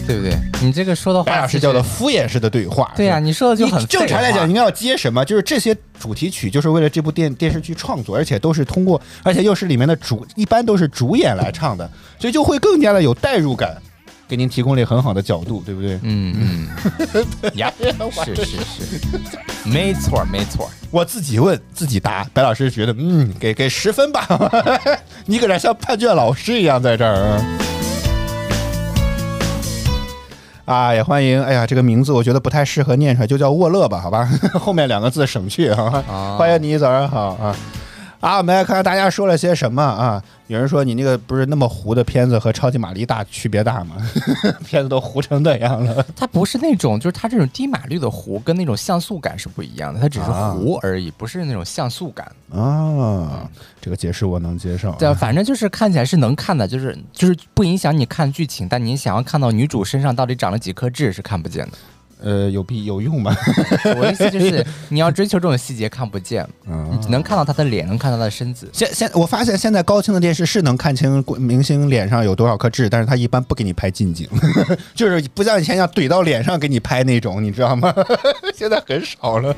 [0.06, 0.35] 对不对？
[0.62, 2.90] 你这个说的白老师话其实叫做敷衍式的对话。
[2.96, 5.24] 对呀、你说的就很正常来讲应该要接什么？
[5.24, 13.76] 就是这些主题曲就是为了这部电电视剧创作，而且都是通过，而且又是里面的主，一般都是主演来唱的，所以就会更加的有代入感，
[14.28, 15.98] 给您提供了一个很好的角度，对不对？
[16.02, 16.68] 嗯
[17.14, 17.72] 嗯， 呀，
[18.24, 20.70] 是是是，没错没错。
[20.90, 24.26] 我自己问自己答，白老师觉得嗯，给给十分吧，
[25.26, 27.44] 你搁这像判卷老师一样在这儿啊。
[30.64, 31.42] 啊，也欢迎！
[31.42, 36.04] 哎呀，这个名字我觉得不太适合念出来，就叫沃勒吧，好吧， 后面两个字省去啊。
[36.08, 37.54] 啊欢迎你，早上好啊！
[38.22, 40.22] 啊，我们来看看大家说了些什么啊？
[40.46, 43.96] 有人说你那个不是那么糊的片子和超级玛丽大区别大吗？
[44.64, 46.06] 片子都糊成那样了。
[46.14, 52.30] 它不是那种，就是它这种低码率的糊，跟那种像素感是不一样的，它只是啊糊而已，不是那种像素感。
[52.54, 54.90] 啊，这个解释我能接受。
[54.90, 61.72] 啊对，反正就是看起来是能看的，就是就是不影响你看剧情，但你想要看到女主身上到底长了几颗痣是看不见的。
[62.22, 63.35] 呃，有必有用吗？
[63.96, 68.68] 我的意思就是你要追求这种细节看不见，嗯 你只能看到他的脸，能看到他的身子。
[68.72, 74.28] 现现我发现现在高清的电视是能看清明星脸上有多少颗痣，但是他一般不给你拍近景，
[74.94, 77.92] 就是不像以前一样怼到脸上给你拍那种，你知道吗？
[78.54, 79.54] 现在很少了。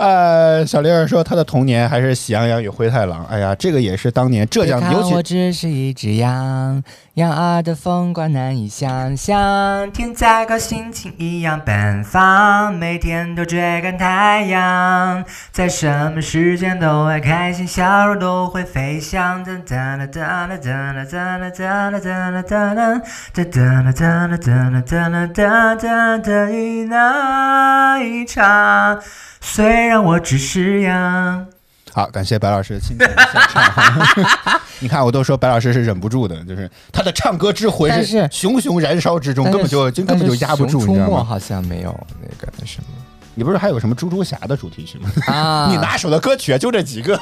[0.00, 3.22] 呃，小玲儿说她的童年还是《喜羊羊与灰太狼》。
[3.26, 6.82] 哎呀，这个也是当年浙江，别看 我只是一只羊，
[7.14, 9.92] 羊儿的风光难以想象。
[9.92, 19.44] 天再高，心情一样奔放，每天都追赶太阳，在什么时间都爱开心，笑容都会飞翔。
[19.44, 23.02] 哒哒啦哒啦哒啦哒啦哒啦哒啦哒啦
[23.34, 26.48] 哒哒啦哒啦哒啦哒啦哒哒哒的
[26.88, 28.98] 那一场，
[29.40, 31.46] 虽然我只是羊。
[31.92, 34.60] 好，感谢白老师的献唱。
[34.78, 41.24] 你看，我都说白老师是忍不住的，就是他的唱歌之魂是熊熊燃烧之中，根本就就根本就压不住，但是熊出没你知道吗？
[41.24, 42.86] 好像没有那个什么
[43.34, 45.10] 你不是还有什么猪猪侠的主题曲吗？
[45.26, 47.18] 啊 你拿手的歌曲就这几个，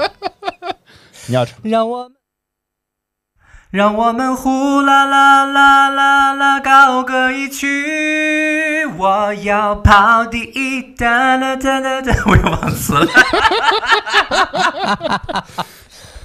[1.26, 2.12] 你要唱让我们
[3.72, 13.08] 让我们呼啦啦啦啦啦高歌一曲，我要跑第一，哒啦哒啦哒，我又忘词了。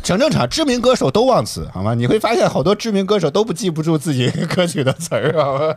[0.04, 1.94] 整正常，知名歌手都忘词，好吗？
[1.94, 5.74] 你会发现好多知名歌手都不记不住自己歌曲的词儿，好吗？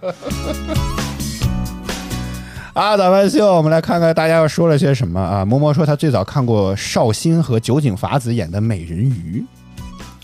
[2.74, 5.46] 啊，打完秀，我们来看看大家又说了些什么啊？
[5.46, 9.46] 嬷嬷说她最早看过绍兴和酒井法子演的《美人鱼》。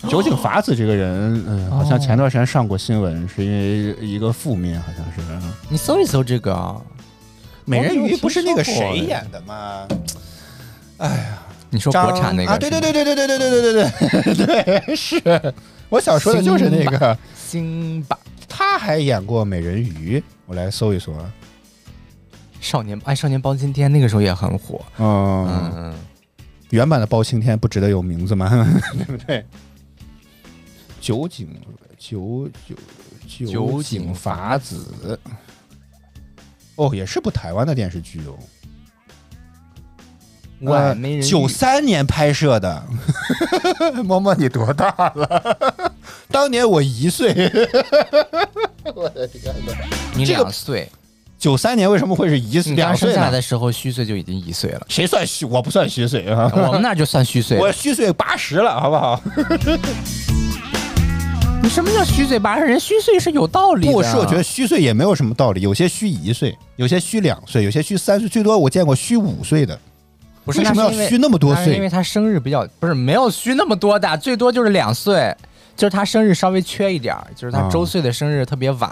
[0.07, 5.47] 酒井法子这个人，嗯，好像前段时间上过新闻，是因为一个负面，好像是。
[5.69, 6.81] 你搜一搜这个啊，
[7.65, 9.87] 美人鱼不是那个谁演的吗？
[10.97, 12.57] 哎呀你说国产那个啊？
[12.57, 15.53] 对对对对对对对对对对对对，是
[15.89, 18.17] 我想说的就是那个，辛巴
[18.47, 21.31] 他还演过美人鱼，我来搜一搜啊。
[22.59, 25.95] 少年哎少年包青天那个时候也很火，嗯，嗯嗯，
[26.71, 28.49] 原版的包青天不值得有名字吗？
[28.97, 29.45] 对不对？
[31.07, 31.47] 酒井
[31.97, 32.75] 酒酒
[33.25, 35.17] 酒酒井井法子，
[36.75, 38.37] 哦，也是部台湾的电视剧哦。
[40.63, 42.83] 哇，美人九三年拍摄的，
[44.03, 45.93] 摸摸你多大了？
[46.29, 47.31] 当年我一岁。
[48.93, 49.73] 我的天哪！
[50.13, 50.91] 你这个两岁，
[51.39, 53.31] 九三年为什么会是一岁你两岁来？
[53.31, 55.45] 的时候虚岁就已经一岁了，谁算虚？
[55.45, 57.57] 我不算虚岁啊，我们那就算虚岁。
[57.57, 59.23] 我虚岁八十了，好不好？
[61.67, 62.39] 你什么叫虚岁？
[62.39, 63.91] 八十人虚岁是有道理的。
[63.91, 69.77] 不是，我觉得虚岁也没有什么道理，有些虚一岁，有些虚两岁，有些虚三岁，最多我见过虚五岁的。
[70.45, 71.89] 不是为什么要虚那么多岁因为？
[71.89, 75.35] 他生日比较不是没有虚那么多的，最多就是两岁，
[75.75, 78.89] 就是他生日稍微缺一点，就是他啊周岁的生日特别晚，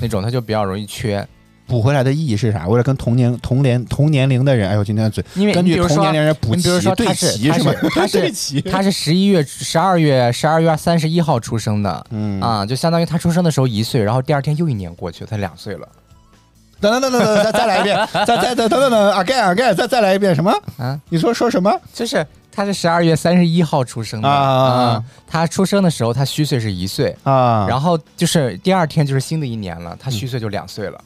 [0.00, 1.28] 那种他就比较容易缺。
[1.68, 2.66] 补回来的意义是啥？
[2.66, 7.72] 为了跟同年同年同年龄的人，哎呦，今天的嘴，因为根据同年龄人补你比如齐对说他是他齐是吗？
[7.94, 15.86] 他是 他是十一月、十二月、十二月三十一号出生的，嗯啊，就相当于他出生的时候一岁，然后第二天又一年过去，他两岁了
[16.80, 20.50] 等等等等等，再再来一遍， 再再等等等等，again again，再再来一遍什么？
[20.78, 21.70] 啊，你说说什么？
[21.92, 27.66] 就是他是十二月三十一号出生的啊啊啊他出生的时候他虚岁是一岁，啊？
[27.68, 30.98] 然后就是第二天就是新的一年了，他虚岁就两岁了。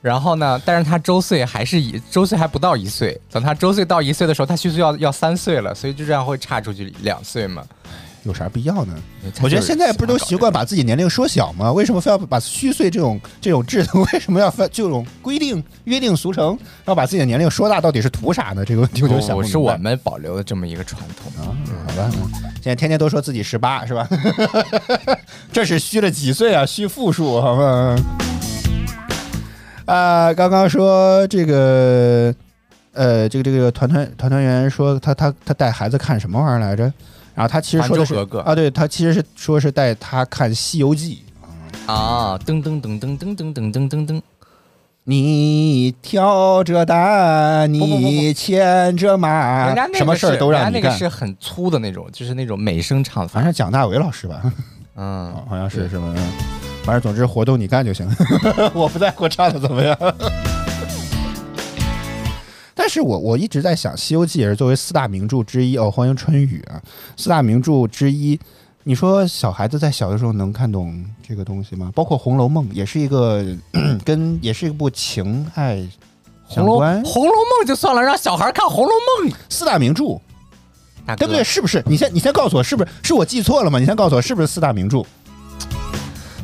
[0.00, 7.64] 然后呢，但是他周岁还是一周岁还不到一岁，等他周岁到一岁的时候，他虚岁要要三岁了，所以就这样会差出去两岁嘛。
[8.24, 8.94] 有啥必要呢？
[9.42, 11.70] 我觉得现在不是都习惯把自己年龄缩小吗？
[11.70, 18.64] 为什么非要把虚岁这种这种制度，为什么要分这种规定约定俗成，要把自己的年龄说大，到底是图啥呢？
[18.64, 21.32] 这个问题我就想不明白是我们保留的这么一个传统。
[21.42, 21.52] 啊，
[21.86, 24.08] 好吧，嗯现在天天都说自己十八是吧？
[25.52, 26.64] 这是虚了几岁啊？
[26.64, 27.94] 虚负数好吗？
[29.86, 32.34] 啊，刚刚说这个，
[32.92, 36.84] 呃，这个这个团团团团员说他他他带孩子看什么玩意儿来着？
[37.34, 41.22] 然后他其实说的是格格啊，对他其实是说是带他看《西游记》。
[41.92, 44.22] 啊，噔噔噔噔噔噔噔噔噔噔，
[45.02, 50.90] 你挑着担，你牵着马什么事儿都让你干那个。
[50.96, 53.34] 是很粗的那种，就是那种美声唱法。
[53.34, 54.40] 反正蒋大为老师吧，
[54.96, 56.04] 嗯，好像是是吧？
[56.16, 56.30] 嗯
[56.84, 58.06] 反正总之活动你干就行，
[58.74, 59.96] 我不在乎唱的怎么样。
[62.74, 66.76] 但是我我一直在想，《西游记》也是作为四大名著之一哦，欢迎春雨啊，
[67.16, 68.38] 四大名著之一。
[68.82, 71.90] 你说小孩子在小的时候能看懂这个东西吗？
[71.94, 73.42] 包括《红楼梦》也是一个
[74.04, 75.76] 跟也是一部情爱
[76.46, 78.90] 相红楼关红楼梦就算了，让小孩看《红楼
[79.22, 80.20] 梦》，四大名著，
[81.16, 81.42] 对不对？？
[81.42, 81.82] 是不是？
[81.86, 82.90] 你先你先告诉我，是不是？
[83.02, 83.78] 是我记错了吗？
[83.78, 85.02] 你先告诉我，是不是四大名著？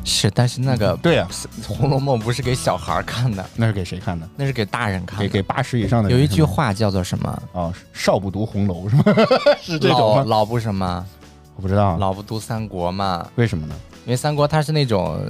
[0.04, 1.26] 是，但是那个对呀、
[1.66, 4.28] 《红楼梦》不是给小孩看的，那是给谁看的？
[4.36, 5.24] 那是给大人看的。
[5.24, 7.42] 给给八十以上的人有一句话叫做什么？
[7.52, 9.04] 哦，少不读红楼是吗？
[9.62, 10.24] 是这种吗？
[10.24, 11.06] 老老不什么？
[11.56, 13.26] 我不知道，老不读三国嘛？
[13.36, 13.74] 为什么呢？
[14.06, 15.20] 因为三国它是那种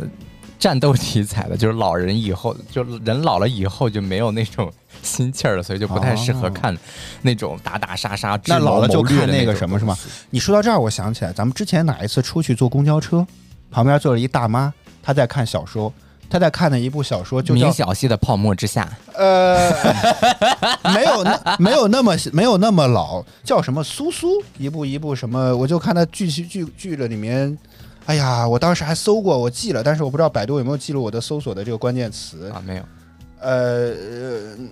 [0.59, 6.76] 战斗题材的，就是老人以后，就人老了以后就没有那种心气儿了，所以就不太适合哦看
[7.22, 9.98] 那种打打杀杀、那老了就看那个什么是吗？
[10.30, 13.26] 你说到这儿，我想起来，咱们之前哪一次出去坐公交车，
[13.70, 15.92] 旁边坐了一大妈，她在看小说，
[16.28, 19.70] 她在看的一部小说就叫明晓溪的泡沫之夏，呃，
[20.94, 27.56] 没有那没有那么没有那么老，叫什么苏苏，一部一部什么，我就看它剧剧剧了里面。
[28.06, 32.48] 哎呀，我当时还搜过，我记了，但是我不知道百度有没有记录我的搜索的这个关键词。
[32.50, 32.83] 啊，没有，
[33.38, 34.68] 呃，呃嗯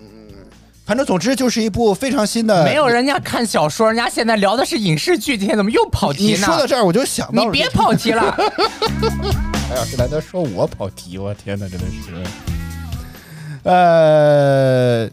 [0.89, 2.64] 反正总之就是一部非常新的。
[2.64, 6.30] 没有人家看小说，人家现在聊的是影视剧，今天怎么又跑题呢？
[6.30, 8.22] 你说到这儿，我就想到你别跑题了。
[9.70, 11.18] 哎呀，这难道说我跑题？
[11.18, 12.14] 我天哪，真的是。
[13.64, 15.07] 呃，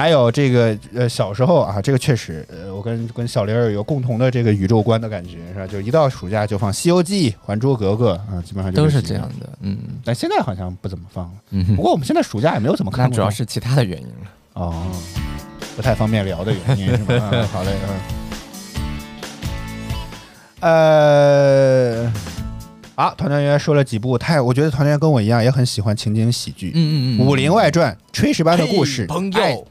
[0.00, 5.66] 还有这个呃，小时候啊，这个确实，呃，我跟跟小玲儿有共同的这个宇宙观的感觉，是吧？
[5.66, 11.30] 就一到暑假就放《西游记》《还珠格格》啊，基本上就都是这样的，嗯但现在好像不怎么放了。
[11.50, 14.14] 嗯，不过我们现在暑假也没有怎么看主要是其他的原因了。
[14.54, 14.86] 哦，
[15.76, 17.28] 不太方便聊的原因是吧？
[17.32, 18.00] 嗯 好嘞，嗯。
[22.06, 22.12] 呃，
[22.94, 29.66] 啊，团团圆圆说了几部，太我觉得团团圆跟我一样，也很喜欢情景喜剧，嗯嗯嗯武林外传》《炊事班的故事》嘿朋哎友，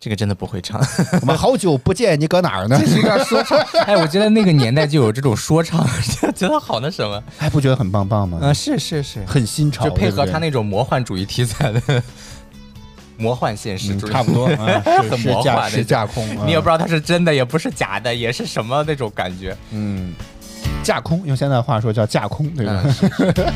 [0.00, 0.80] 这个真的不会唱。
[1.20, 2.78] 我们好久不见，你搁哪儿呢？
[2.80, 5.86] 这是个说唱， 哎，我觉得那个年代就有这种说唱，
[6.34, 7.22] 觉得好那什么。
[7.36, 8.38] 还不觉得很棒棒吗？
[8.42, 12.02] 啊，是是是，很新潮，就配合他那种魔幻主义题材的
[13.18, 19.54] 魔幻现实主义，嗯差不多，啊是很是架魔幻是架空，你也不知道，道它是真的，也不是假的，也是什么那种感觉。
[19.70, 20.14] 嗯，
[20.82, 22.80] 架空，用现在话说叫架空，对吧？
[22.82, 23.50] 嗯，是是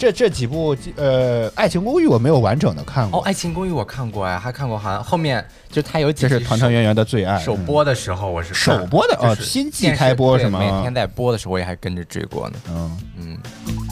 [0.00, 7.38] 这这几部呃，《爱情公寓》我没有完整的看过哦，《爱情公寓》我看过哎，还看过，好像后面就它有几集这是团团圆圆的最爱。
[7.38, 12.58] 首播的时候我是首播的哦新季开播是吗每天在播的时候我也还跟着追过呢。
[12.70, 13.38] 嗯，嗯，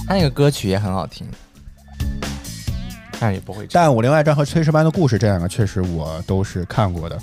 [0.06, 1.26] 他那个歌曲也很好听，
[3.20, 3.66] 但也不会。
[3.70, 7.18] 但《武林外传》和《炊事班的故事》这两个确实我都是看过的，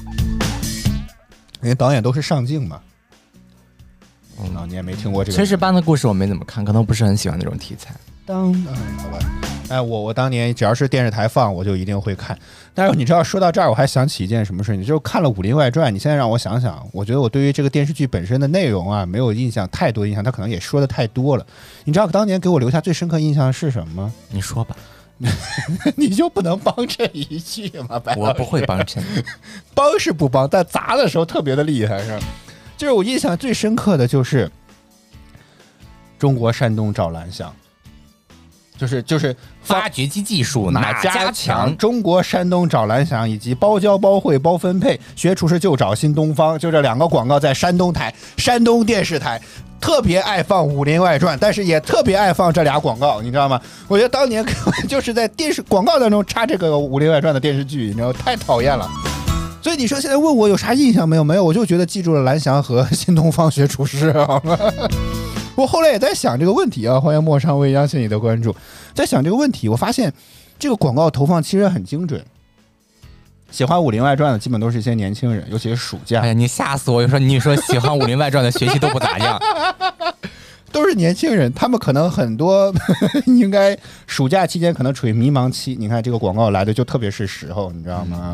[1.63, 2.79] 因为导演都是上镜嘛。
[4.39, 7.95] 嗯啊，你也没听过这个炊事班的故事我没怎么看，可能不是很喜欢那种题材。
[8.26, 9.19] 当嗯，好吧，
[9.69, 12.38] 哎，我我当年只要是电视台放，我就一定会看。
[12.73, 21.45] 但是你知道，说到这儿，我还想起一件什么事情，就是看了《武林外传》，你现在让我想想，我觉得我对于这个电视剧本身的内容啊，没有印象太多印象，他可能也说的太多了。
[21.84, 24.13] 你知道当年给我留下最深刻印象是什么吗？
[24.32, 24.76] 你说吧，
[25.95, 27.99] 你就不能帮衬一句吗？
[27.99, 29.03] 白我不会帮衬。
[29.76, 32.19] 帮是不帮，但砸的时候特别的厉害，是吧？
[32.76, 34.51] 就是我印象最深刻的就是
[36.19, 37.53] 中国山东找蓝翔，
[38.78, 41.76] 就是就是发掘机技术哪加加强？
[41.78, 49.41] 中国山东找蓝翔以及包教包会包分配，学厨师就找新东方，就这两个广告在山东台、山东电视台
[49.80, 53.59] 特别爱放《武林外传》，但是也特别爱放这俩广告，你知道吗？
[53.88, 54.45] 我觉得当年
[54.88, 58.89] 就是在电视广告当中插这个《武林外传》的电视剧，你知道太讨厌了。
[59.61, 61.23] 所以你说现在问我有啥印象没有？
[61.23, 64.57] 没有，我就觉得记住了蓝翔和新东方学厨师，好吗？
[65.56, 68.56] 我后来也在想这个问题啊，欢迎陌上未央，谢谢你的关注。
[68.93, 70.14] 在想这个问题，我发现
[70.60, 72.24] 这个广告投放其实很精准。
[73.51, 77.01] 喜欢《武林外传》的基本都是一些年轻人，尤其是暑假哎，呀，你吓死我！
[77.01, 79.39] 有时候你说喜欢《武林外传》的学习都不咋样，
[80.74, 82.74] 都是年轻人，他们可能很多
[83.28, 83.78] 应该
[84.08, 85.78] 暑假期间可能处于迷茫期。
[85.80, 88.34] 你看这个广告来的就特别是时候，你知道吗？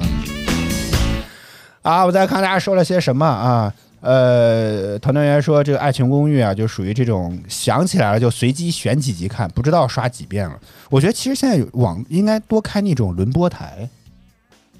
[1.84, 3.72] 啊，我再看大家说了些什么啊？
[4.02, 10.60] 呃，团团员说这个《爱情公寓》啊，就属于这种想起来了就随机选几集看，不知道刷几遍了。
[10.90, 13.88] 我觉得其实现在有网应该多开那种轮播台，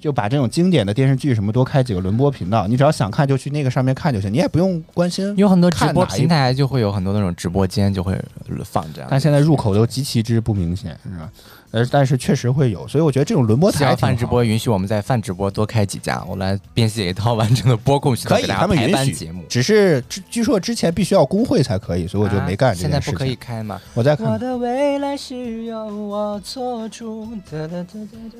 [0.02, 5.32] 就把这种经典的电视剧什么多开几个轮播频道，你只要想看就去那个上面看就行，你也不用关心。
[5.36, 8.20] 有很多直播平台就会有很多那种直播间就会
[8.64, 9.08] 放这样。
[9.08, 11.30] 但现在入口都极其之不明显，是吧？
[11.70, 19.44] 呃，但是确实会有，所以我觉得这种轮播台挺好泛直播允许我们在泛直播多开几家，我来编写一套完整的播控系统可以， 给大家排他们允许班节目。
[19.48, 22.90] 只是据据说之前必须要工会才可以，所以我就没干啊这件事情。
[22.90, 23.80] 现在不可以开吗？
[23.94, 27.26] 我在看，的未来是由我做主。
[27.50, 28.38] 哒哒哒哒哒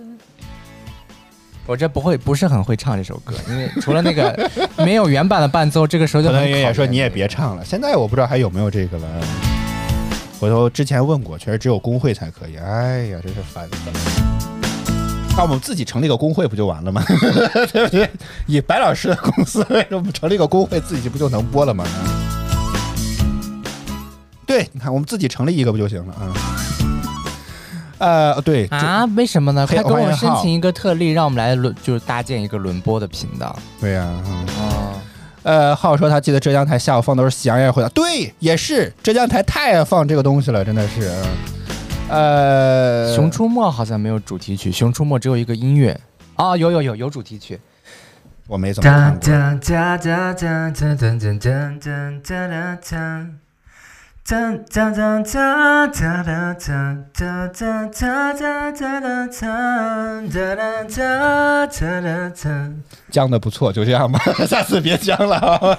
[1.67, 4.51] 我这不会，不是很会唱这首歌，因为除了那个
[4.85, 7.65] 没有原版的伴奏，这个时候就可能也说你也别唱了。
[7.65, 9.07] 现在我不知道还有没有这个了。
[10.41, 12.57] 回头之前问过，确实只有工会才可以。
[12.57, 13.95] 哎呀，真是烦死了。
[15.37, 17.03] 那我们自己成立个工会不就完了吗？
[17.73, 18.11] 对不对？
[18.47, 21.85] 以白老师的公司为什么不成立个工会，自己不就能播了吗？
[24.45, 26.35] 对，你看我们自己成立一个不就行了啊？
[28.03, 29.05] 呃，对，啊？
[29.17, 29.65] 为什么呢？
[29.65, 33.57] 黑快给我申请一个特例，让我们来轮，就是搭建一个轮播的频道。
[33.81, 34.93] 对呀、嗯哦，
[35.45, 41.09] 呃，浩说他记得浙江台下午放都是喜羊羊会的，对，也是浙江台太爱放这个东西了，真的是。
[41.09, 41.25] 嗯
[42.09, 45.99] 呃，熊出没好像没有主题曲，熊出没只有一个音乐。
[46.35, 47.59] 哦，有有有有主题曲，
[48.49, 49.21] 我没怎么哒看过。
[54.25, 54.39] 哒
[54.73, 59.43] 哒哒哒哒哒哒哒哒哒哒哒。
[60.33, 62.71] 哒哒哒哒哒哒哒。
[63.11, 65.77] 讲的不错，就这样吧，下次别讲了。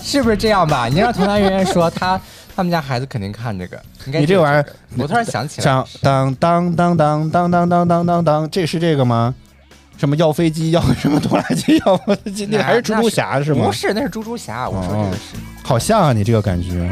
[0.00, 0.88] 是不是这样吧？
[0.88, 2.18] 你让团团圆圆说他
[2.56, 4.64] 他们家孩子肯定看这个，你这玩意儿
[4.96, 9.34] 我突然想起来像，当当当当当当当当当当，这是这个吗？
[9.98, 11.96] 什么要飞机要什么拖拉机要
[12.32, 12.46] 机？
[12.46, 13.72] 那那还是蜘蛛侠是吗不？
[13.72, 14.66] 是，那是猪猪侠。
[14.66, 15.36] 我说这个是。
[15.64, 16.88] 好像啊，你这个感觉。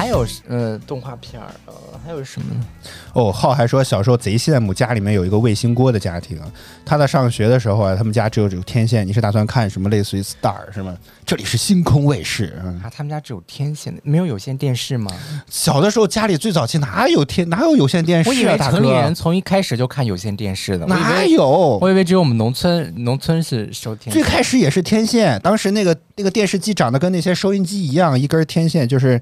[0.00, 2.64] 还有呃动画片儿，呃还有什么呢？
[3.12, 6.38] 哦，浩还说小时候贼羡慕家里面有一个卫星锅的家庭。
[6.86, 9.06] 他在上学的时候啊，他们家只有这个天线。
[9.06, 9.90] 你是打算看什么？
[9.90, 10.96] 类似于 Star 是吗？
[11.26, 12.58] 这里是星空卫视。
[12.64, 15.12] 嗯，啊，他们家只有天线的，没有有线电视吗？
[15.50, 19.14] 小的时候家里最早期哪有天哪有有线电视啊，我以为大城里人？
[19.14, 21.22] 从一开始就看有线电视的，哪？
[21.26, 21.78] 有？
[21.82, 24.22] 我以为只有我们农村农村是收天最。
[24.22, 29.20] 开始也是天线，当时那个那个电视机长得跟那些收音机一样，一根天线就是。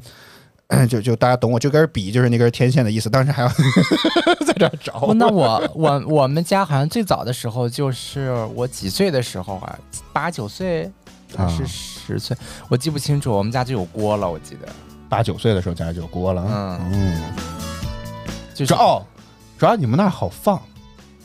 [0.88, 3.48] 就就大家懂我就根笔就是那根天线的意思，当时还要
[4.46, 4.92] 在这儿找。
[5.00, 9.78] 哦那我我我们家好像最早的时候就是我几岁的时候啊，
[10.12, 10.90] 八九岁
[11.34, 12.36] 还啊是十岁，
[12.68, 13.32] 我记不清楚。
[13.32, 14.68] 我们家就有锅了，我记得。
[15.08, 16.44] 八九岁的时候家里就有锅了。
[16.46, 17.22] 嗯嗯，
[18.54, 19.02] 就是哦，
[19.56, 20.60] 主要你们那儿好放，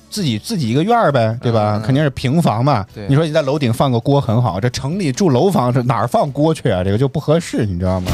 [0.09, 1.77] 自己自己一个院儿呗，对吧？
[1.77, 2.85] 嗯肯定是平房嘛。
[2.93, 6.81] 对你说你在楼顶放个锅很好，这城里住楼房，这哪儿放锅去啊？
[6.81, 8.09] 这个就不合适，你知道吗？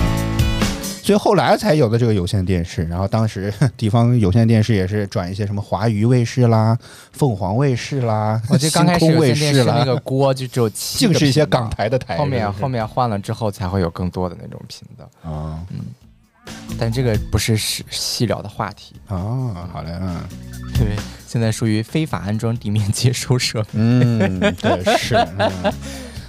[1.10, 6.78] 所以后来才有的这个有线电视，然后当时 地方有线电视也是转一些什么华娱卫视啦、
[7.14, 12.16] 凤凰卫视啦、我记得刚开始卫有线电视啦，那个锅就只有净是一些港台的台。
[12.16, 15.80] 后面后面换了之后才会有更多的那种频道，啊嗯
[16.78, 20.16] 但这个不是是细聊的话题，啊，好嘞，嗯
[20.80, 20.96] 因为
[21.26, 23.70] 现在属于非法安装地面接收设备。
[23.74, 25.16] 嗯，对，是。
[25.40, 25.74] 嗯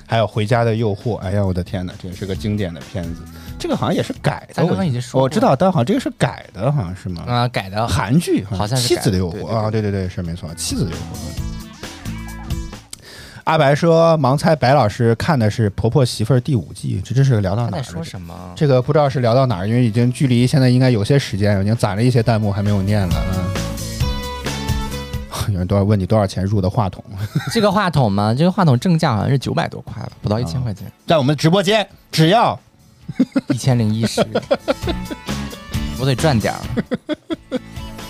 [0.07, 3.23] 还有《回家的诱惑》，哎呀，我的天哪，这也是个经典的片子。
[3.61, 7.23] 这个好像也是改的，我刚已经说过我知道，但好像这个是改的，好像是吗？
[7.27, 10.99] 啊，改的韩剧好像是妻子的诱惑》啊，对对对，是没错，《妻子的诱惑》。
[13.45, 17.85] 阿白说：“盲猜白老师看的是《婆婆媳妇儿》第五季，这这是聊到哪儿了？
[17.85, 18.35] 说什么？
[18.55, 23.15] 这个不知道是聊到哪儿，因为已经距离现在应该有些时间，已经攒了一些弹幕还没有念了。
[25.49, 27.03] 嗯，有人都要问你多少钱入的话筒，
[27.51, 28.33] 这个话筒吗？
[28.37, 32.57] 这个话筒正价好像是九百多块吧，不到一千块钱，在我们直播间只要
[33.49, 34.21] 一千零一十，
[35.99, 36.61] 我得赚点儿。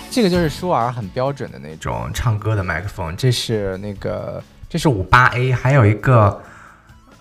[0.09, 6.41] 这个就是舒尔很标准的那种种唱歌的麦克风，这是那个这是五八 A，还有一个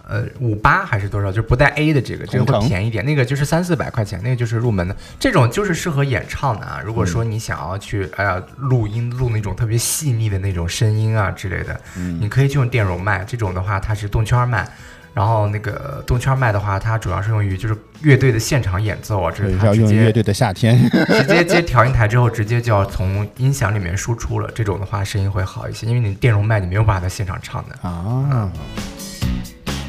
[0.09, 6.81] 呃五八还是多少，就是不带 A 的这个，这个会便宜点，那个就是三四百块钱，那个就是入门的，这种就是适合演唱的啊。
[6.85, 11.81] 如果说你想要去哎呀录音录那种特别细腻的那种声音啊之类的，
[12.19, 14.69] 你可以去用电容麦，这种的话它是动圈麦。
[15.13, 20.79] 然后那个动圈麦的话，它主要是用于就是乐队的现场演奏啊，这是它直接用乐队的夏天。
[21.11, 24.51] 直接接调音台之后，直接就要从音响里面输出了。
[24.55, 27.89] 这种的话，声音会好一些，因为你电容麦你没有办法在现场唱的。
[27.89, 28.51] 啊，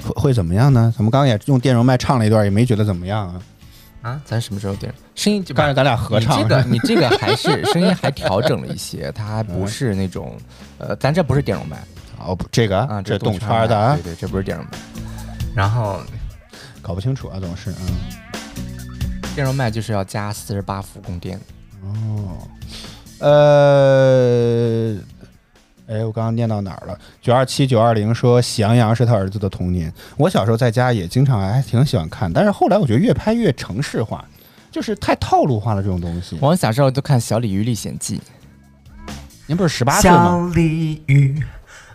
[0.04, 0.92] 会会怎么样呢？
[0.98, 3.42] 咱们刚刚也用电容麦唱了一段，也没觉得怎么样啊。
[4.02, 10.36] 啊，咱什么时候电声音就刚才咱俩合唱，你这个 你这个还是声音还调整了一些，它还不是 那种
[10.80, 11.78] 呃，咱这不是电容麦
[12.18, 14.72] 哦不，这个啊，这动是圈圈的啊对，对，这不是电容麦，
[15.56, 16.02] 然后
[16.82, 17.88] 搞不清楚啊，总是嗯。
[19.34, 21.40] 电容麦就是要加四十八伏供电
[21.84, 22.38] 哦。
[23.20, 24.96] 呃，
[25.88, 27.00] 哎，我刚刚念到哪儿了？
[27.22, 29.94] 九二七九二零说《喜羊羊》是他儿子的童年。
[30.18, 34.26] 我小时候在家也经常还挺喜欢看，但是后来我觉得越拍越城市化，
[34.70, 36.38] 就是太套路化了这种东西。
[36.42, 38.20] 我小时候都看《小鲤鱼历险记
[39.48, 40.52] 您不是十八岁小吗？
[40.54, 41.42] 鲤鱼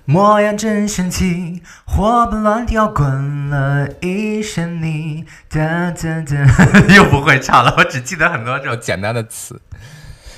[0.09, 5.27] 模样真神奇，活蹦乱跳滚了一身泥。
[5.49, 8.81] 哒哒哒，又不会唱了，我只记得很多这》，种。
[8.81, 9.61] 简单的词。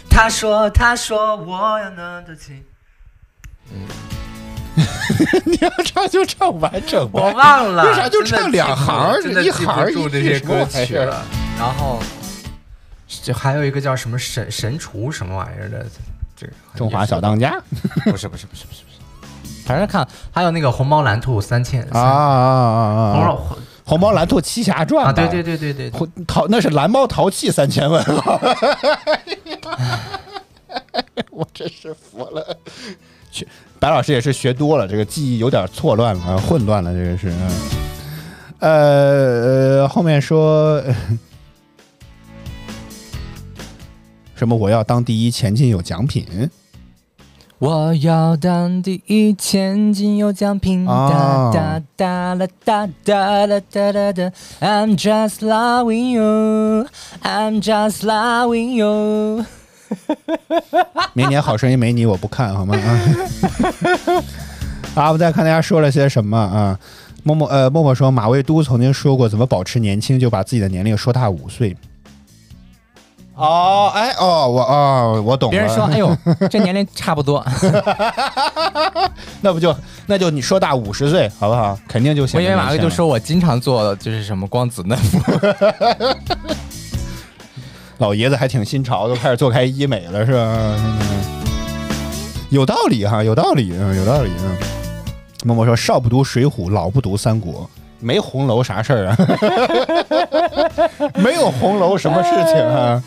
[0.08, 2.64] 他说，他说我要能得起。
[5.44, 7.20] 你要唱就唱完整吧。
[7.20, 11.22] 我忘了，为啥就唱两行真的记不住这些歌曲了。
[11.58, 12.02] 然后，
[13.06, 15.84] 这还有一个叫什么神神厨什么玩意儿的，
[16.34, 17.60] 这个中华小当家
[18.06, 18.82] 不是不是不是不是，
[19.68, 23.36] 反正看还有那个红猫蓝兔三千啊啊啊啊！
[23.84, 28.40] 红猫蓝兔七侠传啊，吧对对对对对，对淘那是蓝猫淘气三千问号，
[31.30, 32.56] 我真是服了。
[33.30, 33.46] 学
[33.78, 37.30] 白老师也是学多了，这个记忆有点错乱了，啊，混乱了，这个是。
[37.30, 37.50] 嗯
[38.60, 40.82] 呃呃，后面说。
[44.34, 46.26] 什么我要当第一，前进有奖品。
[47.60, 54.32] 我要当第一，千金有奖品，哦哒哒哒啦哒哒啦哒哒哒。
[54.60, 56.86] I'm just loving you,
[57.24, 59.44] I'm just loving you。
[61.14, 62.76] 明年好声音没你我不看好吗？
[64.94, 66.78] 啊，好，我们再看大家说了些什么啊？
[67.24, 71.76] 默默呃，默默说马未都曾经说过，怎么保持年轻，就把自己的年龄说大五岁。
[73.38, 75.52] 哦，哎，哦，我哦，我懂了。
[75.52, 76.14] 别人说，哎呦，
[76.50, 77.44] 这年龄差不多。
[79.40, 79.74] 那不就
[80.06, 81.78] 那就你说大五十岁，好不好？
[81.86, 85.18] 肯定就行我以为马得年轻了未都说我经常做就是什么光子嫩肤。
[87.98, 90.56] 老爷子还挺新潮，都开始做开医美了，是吧？
[90.78, 90.98] 嗯
[92.50, 94.30] 有道理哈，有道理，嗯，有道理。
[94.40, 94.56] 嗯
[95.44, 97.70] 默默说：“少不读水浒，老不读三国，
[98.00, 99.16] 没红楼啥事儿啊？
[101.14, 103.00] 没有红楼什么事情啊？”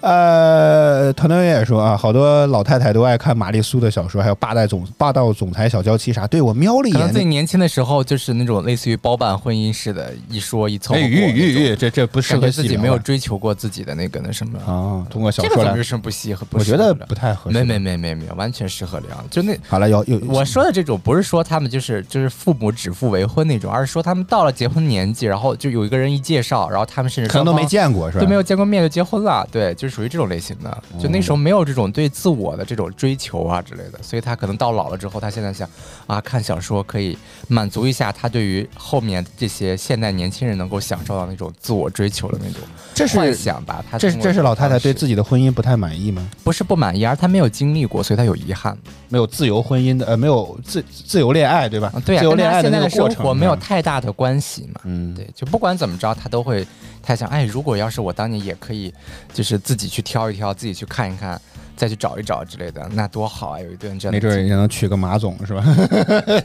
[0.00, 6.26] 呃，团团圆也说啊，好多老太太都爱看玛丽苏的小说，还有霸道总霸道总裁小娇妻啥。
[6.26, 14.58] 对我瞄了一眼那，可能自己年轻的时候就是那种类似于包办婚姻式的，一说一凑哎，过那吁吁吁，种，这这不适合自己没有追求过自己的那个那什么。
[14.60, 15.06] 啊。
[15.10, 16.46] 通过小说来这个是不适合？
[16.50, 17.58] 不我觉得适合聊不太合适。
[17.58, 19.08] 没没没没没有，完全适合聊。
[19.30, 28.20] 就那好了，有有我说的这种，不是说他们就是就是父母指腹为婚那种，而是说他们到了结婚年纪，然后就有一个人一介绍，然后他们甚至可能都没见过是吧？
[28.22, 30.82] 都没有见过面就结婚了，对，就是属于这种类型的。
[30.98, 35.68] 就那时候没有这种对自我的这种追求啊之类的，所以他可能到老了之后，他现在想
[36.06, 37.18] 啊，看小说可以
[37.48, 42.60] 满足一下他对于后面这些现代年轻人能够享受到那种自我追求的那种
[42.94, 43.84] 这是幻想吧。
[43.90, 46.26] 他这是这是老太太对自己的婚姻不太满意吗？
[46.44, 48.76] 不是不满意，而他没有经历过，所以他有遗憾。
[49.10, 51.90] 没有自由婚姻的，呃，没有自自由恋爱，对吧？
[51.94, 54.80] 啊对呀、自由恋爱的那个过程活没有嗯太大的关系嘛。
[54.84, 56.66] 嗯，对，就不管怎么着，他都会
[57.02, 58.94] 他想，哎，如果要是我当年也可以，
[59.34, 61.38] 就是自己去挑一挑，自己去看一看，
[61.76, 63.60] 再去找一找之类的，那多好啊！
[63.60, 65.64] 有一顿真的没准儿经也能娶个马总是吧？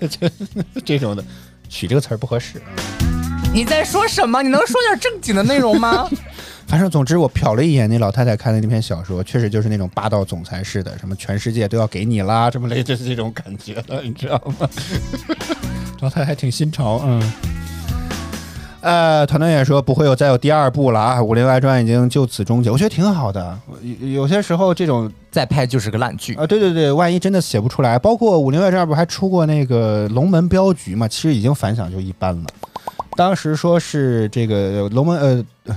[0.10, 0.32] 这
[0.84, 1.24] 这种的，
[1.70, 2.60] 娶这个词儿不合适。
[3.54, 4.42] 你在说什么？
[4.42, 6.10] 你能说点正经的内容吗？
[6.68, 14.70] 反正总之，我瞟了一眼那老太太看的那篇小说，确实就是那种霸道总裁式的，什么全世界都要给你啦，这么类就是这种感觉了，你知道吗？
[16.02, 17.34] 老太太还挺新潮，嗯。
[18.82, 23.58] 呃，团团也说不会有再有第二部了啊，《武林外传》已经就此终结，我觉得挺好的。
[23.82, 31.08] 有有些时候这种再拍就是个烂剧啊，对对对，万一真的写不出来，包括《武林外传》不还出过那个龙门镖局嘛？
[31.08, 32.44] 其实已经反响就一般了。
[33.16, 35.44] 当时说是这个龙门呃，《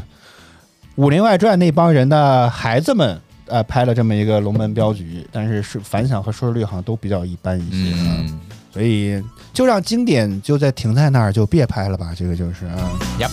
[0.98, 8.40] 武林外传》那帮人的孩子们呃拍了这么一个龙门镖局，但是是反响和收视率好像都比较一般一些，嗯，
[8.72, 9.22] 所以
[9.52, 12.90] 就让经典就在停在那儿，就别拍了吧，这个就是啊。
[13.20, 13.30] Yep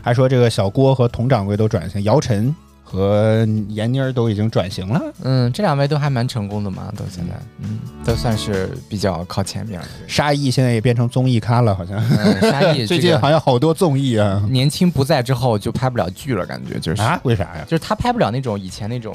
[0.00, 2.54] 还说这个小郭和佟掌柜都转型，姚晨
[2.90, 4.98] 和闫妮儿都已经转型了。
[5.22, 9.86] 嗯，这两位都还蛮成功的嘛，到现在，嗯，都算是比较靠前面的。
[10.06, 11.98] 沙溢现在也变成综艺咖了，好像。
[11.98, 17.20] 嗯，沙溢 最近好像好多综艺啊年轻不在之后就拍不了剧了，感觉就是啊？
[17.24, 17.64] 为啥呀？
[17.68, 19.14] 就是他拍不了那种以前那种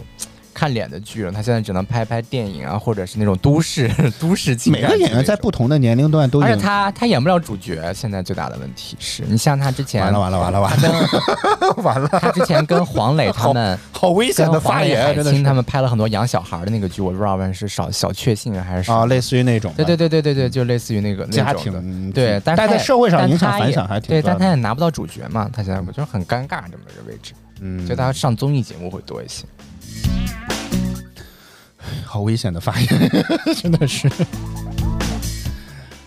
[0.64, 9.24] 看脸的剧了，他现在只能拍拍电影啊，或者是那种都市都市情每个演员在不同的年龄段都而且他他演不了主角，现在最大的问题是。
[9.28, 11.10] 你像他之前完了完了完了完了
[11.84, 22.10] 完了，他之前跟黄磊他们好危险的发言，海真的是清他们拍了很多养小孩的那个剧，我不知道问是少小确幸还是啊，类似于那种对对对对对对，就类似于那个那家种的庭。
[22.14, 27.86] 对，但是他在社会上影响反响还挺大的但他也拿不到主角嘛，他现在不就是很尴尬这么一个位置，嗯。
[27.86, 29.44] 所以他上综艺节目会多一些。
[32.06, 33.12] 好危险的发言，
[33.62, 34.10] 真的是。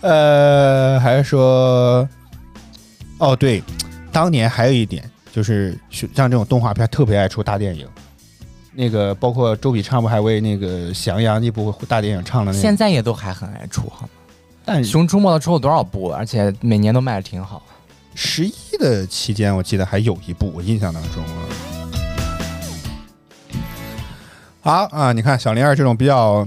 [0.01, 2.07] 呃，还是说，
[3.17, 3.63] 哦对，
[4.11, 7.87] 当年还有一点就是像这种动画片特别爱出大电影，
[8.73, 14.09] 那个包括周笔畅不还为那个《喜羊羊》那部大电影唱了那个，现在也都还很爱出，好吗？
[14.63, 17.63] 但《熊出没》都出了多少部了，而且每年都卖的挺好。
[18.13, 21.47] 十一的期间，我记得还有一部，我印象当中啊。
[24.67, 26.45] 好啊，你看小灵儿这种比较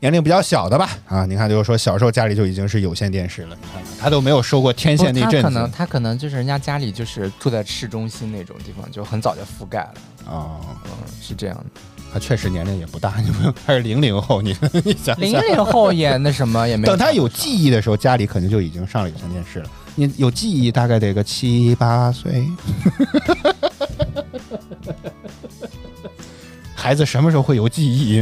[0.00, 9.94] 年龄比较小的吧，啊，你看就是说小时候家里就已经是有线电视了，你看看他都没有受过天线那阵子他可能他可能就是人家家里就是住在市中心那种地方，就很早就覆盖了。
[10.30, 11.64] 哦，嗯，是这样的。
[12.10, 16.96] 他确实年龄也不大，你不他是零零后，你你想想零零后也那什么也没有。
[16.96, 19.70] 等他有记忆的时候，家里可能就已经上了有线电视了。
[19.94, 22.48] 你有记忆，大概得个七八岁。
[26.88, 28.16] 孩子什么时候会有记忆？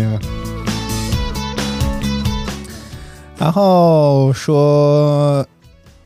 [3.38, 5.46] 然后说，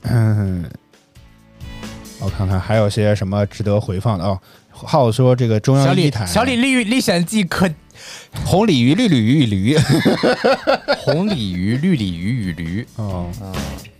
[0.03, 0.69] 嗯，
[2.19, 4.39] 我看看还有些什么值得回放的哦。
[4.71, 7.67] 浩说这个中小李央一台小李历历险记可
[8.45, 9.79] 红鲤鱼绿鲤鱼与驴
[11.01, 12.87] 红鲤鱼、绿鲤鱼与驴。
[12.97, 13.27] 哦，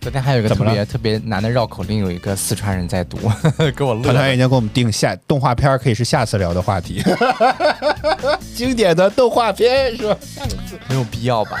[0.01, 3.17] 昨天还有一个特别特别难的绕口令，有一个四川人在读，
[3.77, 4.37] 给我乐团团已的。
[4.37, 7.03] 经给我们定下动画片可以是下次聊的话题，
[8.55, 10.17] 经典的动画片是吧？
[10.89, 11.59] 没有必要吧？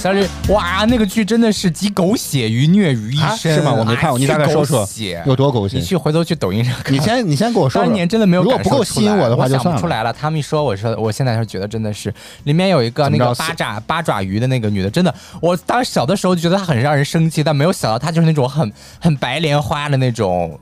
[0.00, 4.88] 小李，哇，那个剧真的是集狗血与虐于一啊身，是吗我没看过哎你大概说说
[5.26, 6.90] 有多狗血你去回头去抖音上看。
[6.90, 9.78] 你先你先给我说说，当年真的没有如果不够吸引来我的话就想算了。
[9.78, 10.10] 不出来了。
[10.10, 12.12] 他们一说，我说我现在是觉得真的是，
[12.44, 20.58] 里面有一个那个八爪八爪鱼的那个女的，真的，我当时小的时候就觉得她很让人生气，但没有想到他就是那种很很白莲花的那种，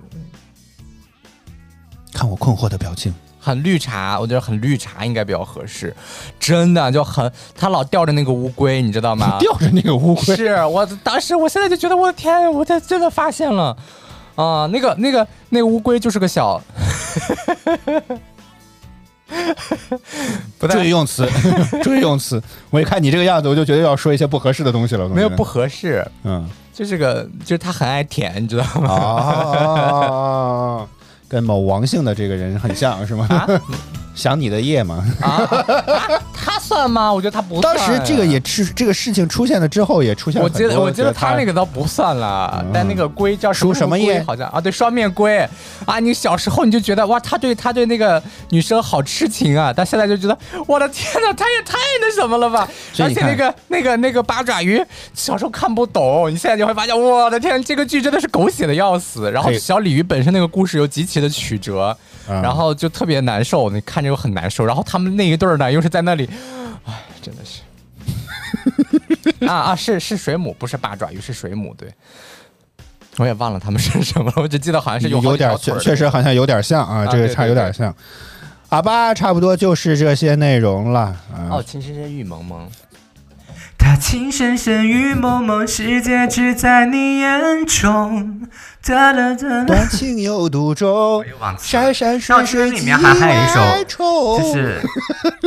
[2.13, 5.95] 看我困惑的表情，很绿茶，我觉得很绿茶应该比较合适，
[6.39, 9.39] 真的就很，他老吊着那个乌龟，你知道吗？
[9.41, 13.77] 吊着那个乌龟，是我当时，我现在就觉得我的天，我这真的发现了，
[14.35, 16.61] 啊、那个那个那个乌龟就是个小，
[20.59, 21.29] 注意用词，
[21.83, 22.43] 注意用词。
[22.69, 25.09] 我一看你这个样子，我就觉得要说一些不合适的东西了。
[25.09, 26.49] 没有不，合适，嗯，
[26.81, 28.89] 就是个就是他很爱舔，你知道吗？
[28.89, 30.89] 哦，
[31.29, 33.29] 跟某王姓的这个人很像是吗？
[34.15, 35.05] 想你的夜嘛。
[35.21, 35.49] 啊，
[36.35, 37.13] 他算吗？
[37.13, 37.77] 我觉得他不算。
[37.77, 45.39] 当时这个也是这个事情出现了之后，也出现了我记得我记得他那个个倒不算了，嗯但那个龟叫属什么龟好像啊，对，双面龟
[45.85, 45.99] 啊。
[45.99, 52.69] 你小时候你就觉得哇，他对他对那个女生好痴情啊，但现在就觉得我的天哪，他也太那什么了吧！
[52.99, 54.81] 而且那个那个那个八爪鱼，
[55.15, 59.31] 小时候看不懂，你现在就会发现，我的天，这个剧真的是狗血的要死。
[59.31, 62.10] 然后小鲤鱼本身那个故事又极其的曲折，嗯
[62.43, 64.65] 然后就特别难受，你看着又很难受。
[64.65, 66.29] 然后他们那一对儿呢，又是在那里，
[66.87, 67.61] 哎，真的是。
[69.47, 71.75] 啊啊，是是水母，不是八爪鱼，是水母。
[71.75, 71.93] 对，
[73.17, 77.95] 我也忘了他们是什么了，我只记得好像是有有点确确实好像有点像啊，啊这个差有点像。
[78.69, 81.63] 好吧，差不多就是这些内容了啊哦，。
[81.63, 82.69] 情深深雨蒙蒙，
[83.83, 88.47] 它情深深雨蒙蒙，世界只在你眼中。
[88.85, 89.65] 哒哒哒哒。
[89.65, 94.83] 短情有独钟我，又忘记了闪闪烁烁里面还还有一首几百重就是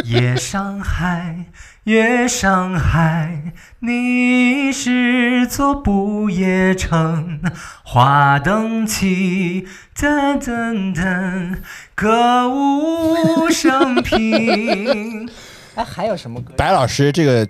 [0.03, 1.45] 夜上海，
[1.83, 7.39] 夜上海，你是座不夜城，
[7.83, 11.57] 花灯起，噔噔噔，
[11.93, 15.29] 歌舞升平。
[15.75, 16.53] 哎，还有什么歌？
[16.57, 17.47] 白老师这个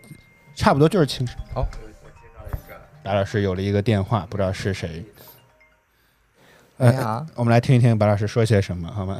[0.56, 1.36] 差不多就是情深。
[1.56, 1.66] 哦，
[3.04, 5.04] 白老师有了一个电话，不知道是谁。
[6.78, 9.18] 哎呀，我们来听一听白老师说些什么，好吗？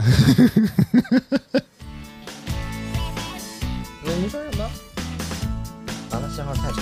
[4.04, 4.70] 您说什么？
[6.12, 6.82] 完了信号太差。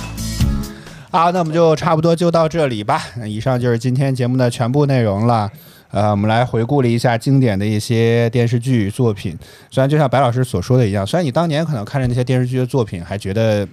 [1.11, 3.01] 好，那我们就差不多就到这里吧。
[3.25, 5.51] 以上就是今天节目的全部内容了。
[5.91, 9.37] 呃，我们来回顾了一下经典的一些电视剧作品。
[9.69, 13.67] 虽然就像白老师所说的一样，虽然你当年可能看着那些电视剧的作品还觉得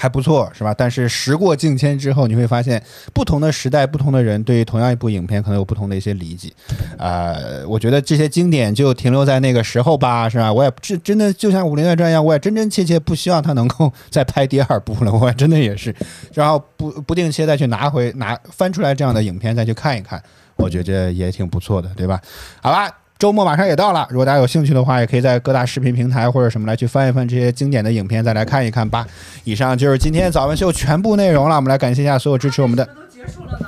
[0.00, 0.72] 还不错，是吧？
[0.72, 2.82] 但是时过境迁之后，你会发现
[3.12, 6.50] 不同的时代、不同的人对于同样一部影片可能有不同的一些理解。
[6.96, 10.50] 呃，我觉得这些经典就停留在那个时候吧，是吧？
[10.50, 15.94] 我也真真的就像《武林外传》一样，我也真真切切不希望它能够再拍第二部了，我也真的也是，
[16.32, 20.22] 然后不不定期再去拿回拿翻出来这样的影片再去看一看，
[20.56, 22.18] 我觉得也挺不错的，对吧？
[22.62, 22.90] 好吧。
[23.20, 29.06] 周末马上也到了，如果大家有兴趣的话，也可以在各大视频平台或者什么来去翻一翻这些经典的影片，再来看一看吧。
[29.44, 32.82] 以上就是今天早安秀全部内容了，我们来感谢一下所有支持我们的。
[32.86, 33.66] 都结束了呢，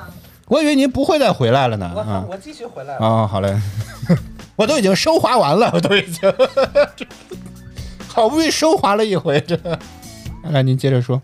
[0.48, 1.84] 我以为您不会再回来了呢。
[1.86, 3.54] 啊我继续回来了啊、好嘞，
[4.56, 6.32] 我都已经升华完了，我都已经，
[8.08, 9.58] 好不容易升华了一回，这。
[10.44, 11.20] 来，您接着说。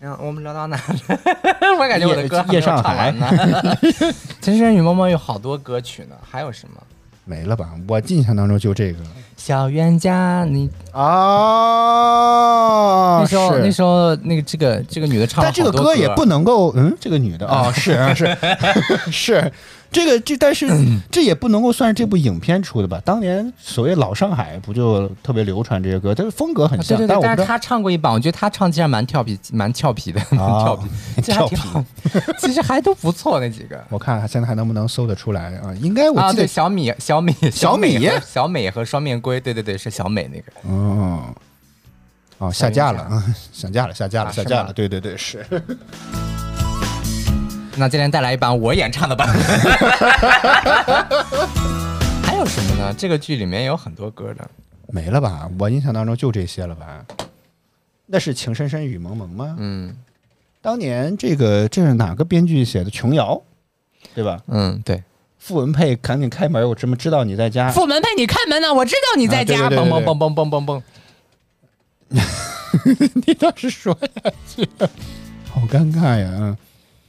[0.00, 1.18] 嗯，我们聊到哪了？
[1.80, 3.28] 我感觉我的歌还没有夜上唱完呢。
[4.40, 6.80] 情 深深雨蒙蒙有好多歌曲呢，还有什么？
[7.24, 7.70] 没了吧？
[7.88, 8.98] 我印象当中就这个。
[9.36, 11.00] 小冤家，你啊
[13.20, 15.96] 那时候那时候那个这个这个女的唱了但这个歌。
[15.96, 18.36] 也不能够，嗯，这个女的啊、是啊 是。
[19.10, 19.52] 是，
[19.92, 20.66] 这个这但是
[21.10, 23.00] 这也不能够算是这部影片出的吧？
[23.04, 30.88] 当年所谓老上海不就特别流传这些歌，但是风格很像，啊对对对，但是他唱过一版，我觉得他唱其实蛮调皮，蛮俏皮的，蛮调皮，
[31.22, 31.84] 其实还挺好，
[32.38, 33.78] 其实还都不错那几个。
[33.90, 35.74] 我看看现在还能不能搜得出来啊？
[35.80, 40.52] 应该我啊，记得对，小米，小米，小米美小美和双面龟，对对对，是小美那个。
[40.74, 41.34] 哦，
[42.38, 43.22] 哦，下架了啊，
[43.52, 45.44] 下架了，下架了，下架了，对对对，是。
[47.76, 49.42] 那今天带来一版我演唱的版本。
[52.22, 52.94] 还有什么呢？
[52.96, 54.48] 这个剧里面有很多歌的。
[54.88, 55.48] 没了吧？
[55.58, 57.04] 我印象当中就这些了吧？
[58.06, 59.56] 那是《情深深雨蒙蒙》吗？
[59.58, 59.96] 嗯
[60.60, 62.90] 当年这个这是哪个编剧写的？
[62.90, 63.40] 琼瑶，
[64.14, 64.40] 对吧？
[64.46, 65.02] 嗯，对，
[65.38, 67.70] 傅文佩赶紧开门，我怎么知道你在家？
[67.72, 68.72] 傅文佩，你开门呢？
[68.72, 69.68] 我知道你在家。
[69.70, 70.80] 嘣嘣嘣嘣嘣嘣嘣，
[73.26, 74.08] 你倒是说下
[74.46, 74.68] 去，
[75.50, 76.30] 好尴尬呀！
[76.38, 76.56] 嗯，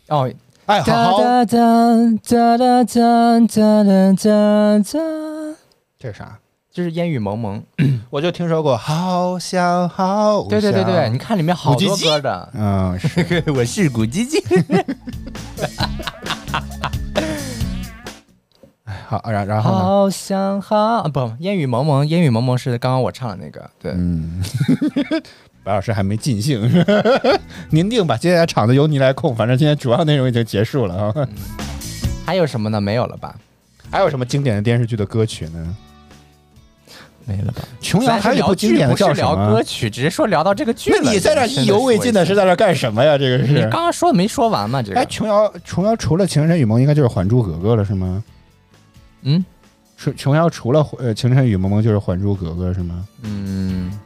[0.07, 0.32] 哦，
[0.66, 1.20] 哎，好。
[1.20, 1.55] 哒哒
[2.24, 4.99] 哒哒哒哒哒哒。
[5.99, 6.39] 这是啥？
[6.72, 7.61] 这是烟雨蒙蒙，
[8.09, 10.47] 我就听说过《好想好想》。
[10.49, 12.49] 对对对对，你看里面好多歌的。
[12.55, 14.43] 嗯，是我是古巨基。
[19.07, 24.41] 好，然然后好想好啊，不，烟雨蒙蒙，烟雨蒙蒙是刚刚我唱的那个，对，嗯，
[25.64, 26.61] 白老师还没尽兴，
[27.72, 31.28] 您定吧，接下来场子由你来控，反正今天主要内容已经结束了啊。
[32.26, 32.82] 还有什么呢？
[32.82, 33.36] 没有了吧？
[33.89, 35.78] 还有什么经典的电视剧的歌曲呢？
[37.26, 37.61] 没了吧？
[37.80, 39.64] 琼瑶还有一部经典的叫什么歌？
[39.64, 40.99] 曲，只是说聊到这个剧了。
[41.01, 43.18] 那你在这意犹未尽的是，在这干什么呀？
[43.18, 43.72] 这个是你刚。
[43.72, 44.82] 刚说的没说完嘛？
[44.82, 48.22] 这哎，个，琼瑶，琼瑶除了《情深雨蒙》，应该就是《还珠格格》了，是吗？
[49.22, 49.45] 嗯
[49.97, 53.07] 琼琼瑶除了呃《情深雨蒙蒙》，就是《还珠格格》，是吗？
[53.22, 53.97] 嗯，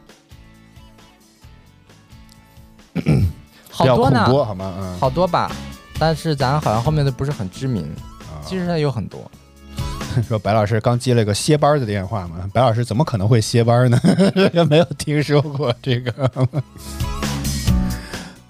[3.70, 4.74] 好多呢，好吗？
[4.80, 5.52] 嗯，好多吧。
[6.00, 7.84] 但是咱好像后面的不是很知名，
[8.22, 9.30] 啊其实它有很多。
[10.28, 14.00] 说白老师刚接了个歇班的电话嘛，白老师怎么可能会歇班呢？
[14.70, 16.12] 没有听说过这个。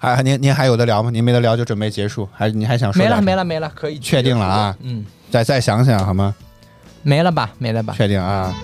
[0.00, 1.10] 还您您还有的聊吗？
[1.10, 4.76] 您没得聊就准备结束，还你还想说没了没了没了，可以确定了啊？
[4.80, 6.34] 嗯，再再想想好吗？
[7.02, 7.94] 没了吧没了吧。
[7.96, 8.54] 确定啊。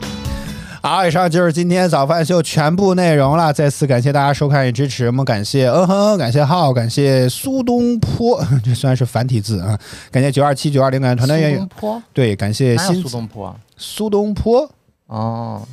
[0.84, 3.50] 好，以上就是今天早饭秀全部内容了。
[3.50, 9.78] 再次感谢大家收看与支持，我们感谢嗯哼，感谢浩，感谢苏东坡， 这虽然是繁体字啊。
[10.10, 13.56] 感谢九二七九二零感谢团队演员，苏东坡对，感谢新苏东坡啊？
[13.78, 14.70] 苏东坡，
[15.06, 15.66] 哦，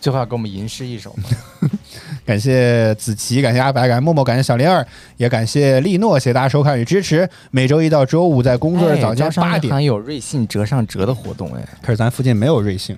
[0.00, 1.68] 最后要给我们吟诗一首吗？
[2.24, 4.82] 感谢子琪，感谢阿白，感谢默默，感谢小灵儿，
[5.18, 7.28] 也感谢利诺，谢谢大家收看与支持。
[7.50, 11.62] 每周一到周五在工作日早间八点，有瑞幸折上折的活动哎。
[11.82, 12.96] 可是咱附近没有瑞幸。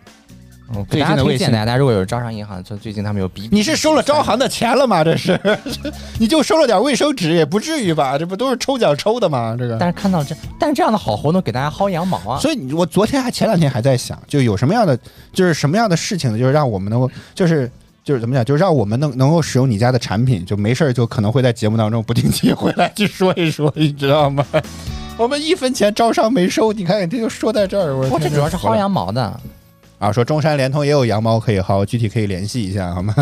[0.74, 3.56] 嗯，最近的微信荐大家，如果有招商银行，就最近他们有比比。
[3.56, 5.02] 你是收了招行的钱了吗？
[5.02, 5.38] 这是，
[6.18, 8.16] 你就收了点卫生纸，也不至于吧？
[8.16, 9.56] 这不都是抽奖抽的吗？
[9.58, 9.76] 这个。
[9.78, 12.38] 但是看到这，但是这样的好活动给大家薅羊毛啊！
[12.38, 14.96] 所以你，我昨天还前两天还在想，就有什么样的，
[15.32, 17.68] 就是什么样的事情，就是让我们能够，就是
[18.04, 24.46] 就是怎么讲，就是让我们能能够使用你家的产品，就没事儿就可能会在节目当中不定期回来去说一说，你知道吗？
[25.18, 29.40] 我们一分钱招商没收，你看这就说在这儿，我我这主要是薅羊毛的。
[30.00, 33.14] 啊，说中山联通也有羊毛可以薅，具体可以联系一下好吗？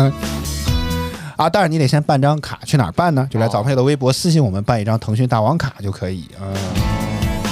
[1.35, 3.27] 啊，当然你得先办张卡，去哪儿办呢？
[3.29, 6.29] 就来早饭秀的微博私信我们办一张腾讯大王卡就可以。
[6.41, 6.55] 嗯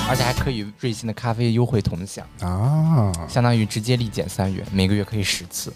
[0.09, 5.73] 而且还可以瑞幸的咖啡优惠同享，啊，相当于直接立减三元，每个月可以十次，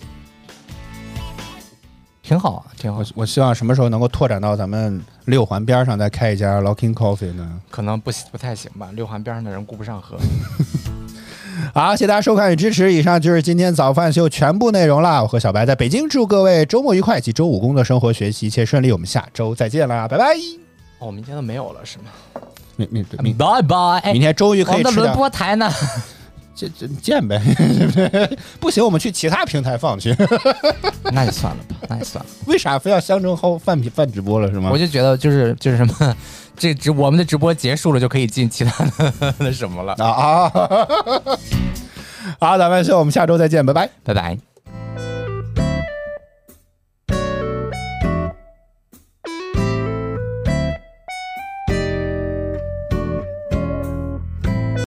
[2.23, 3.05] 挺好啊，挺好我。
[3.15, 7.59] 我希望什么时候能够拓展到咱们六环边上再开一家 Locking Coffee 呢？
[7.69, 10.17] 可能不不太行吧，六环边上的人顾不上喝。
[11.73, 12.91] 好，谢谢大家收看与支持。
[12.91, 15.21] 以上就是今天早饭秀全部内容啦。
[15.21, 18.91] 我和小白在北京，祝各位周末愉快及周五工作、生活、学习一切顺利。
[18.91, 20.35] 我们下周再见啦，拜拜。
[20.99, 22.05] 哦，明天都没有了是吗？
[22.75, 23.75] 明明明拜拜。
[23.99, 25.71] 哎明天终于我们的轮可以吃点，播台呢？
[26.53, 27.41] 这这见呗？
[28.59, 30.15] 不行，我们去其他平台放去。
[31.11, 32.29] 那就算了吧，那就算了。
[32.45, 34.77] 为啥非要相中后饭饭直播了是吗我？
[34.77, 36.15] 就觉得就是就是什么，
[36.57, 39.93] 这直我们的直播结束了就可以进其他的 那什么了。
[39.97, 40.51] 啊啊！
[42.39, 43.89] 好，咱们秀，我们下周再见，拜拜。
[44.03, 44.50] 拜拜。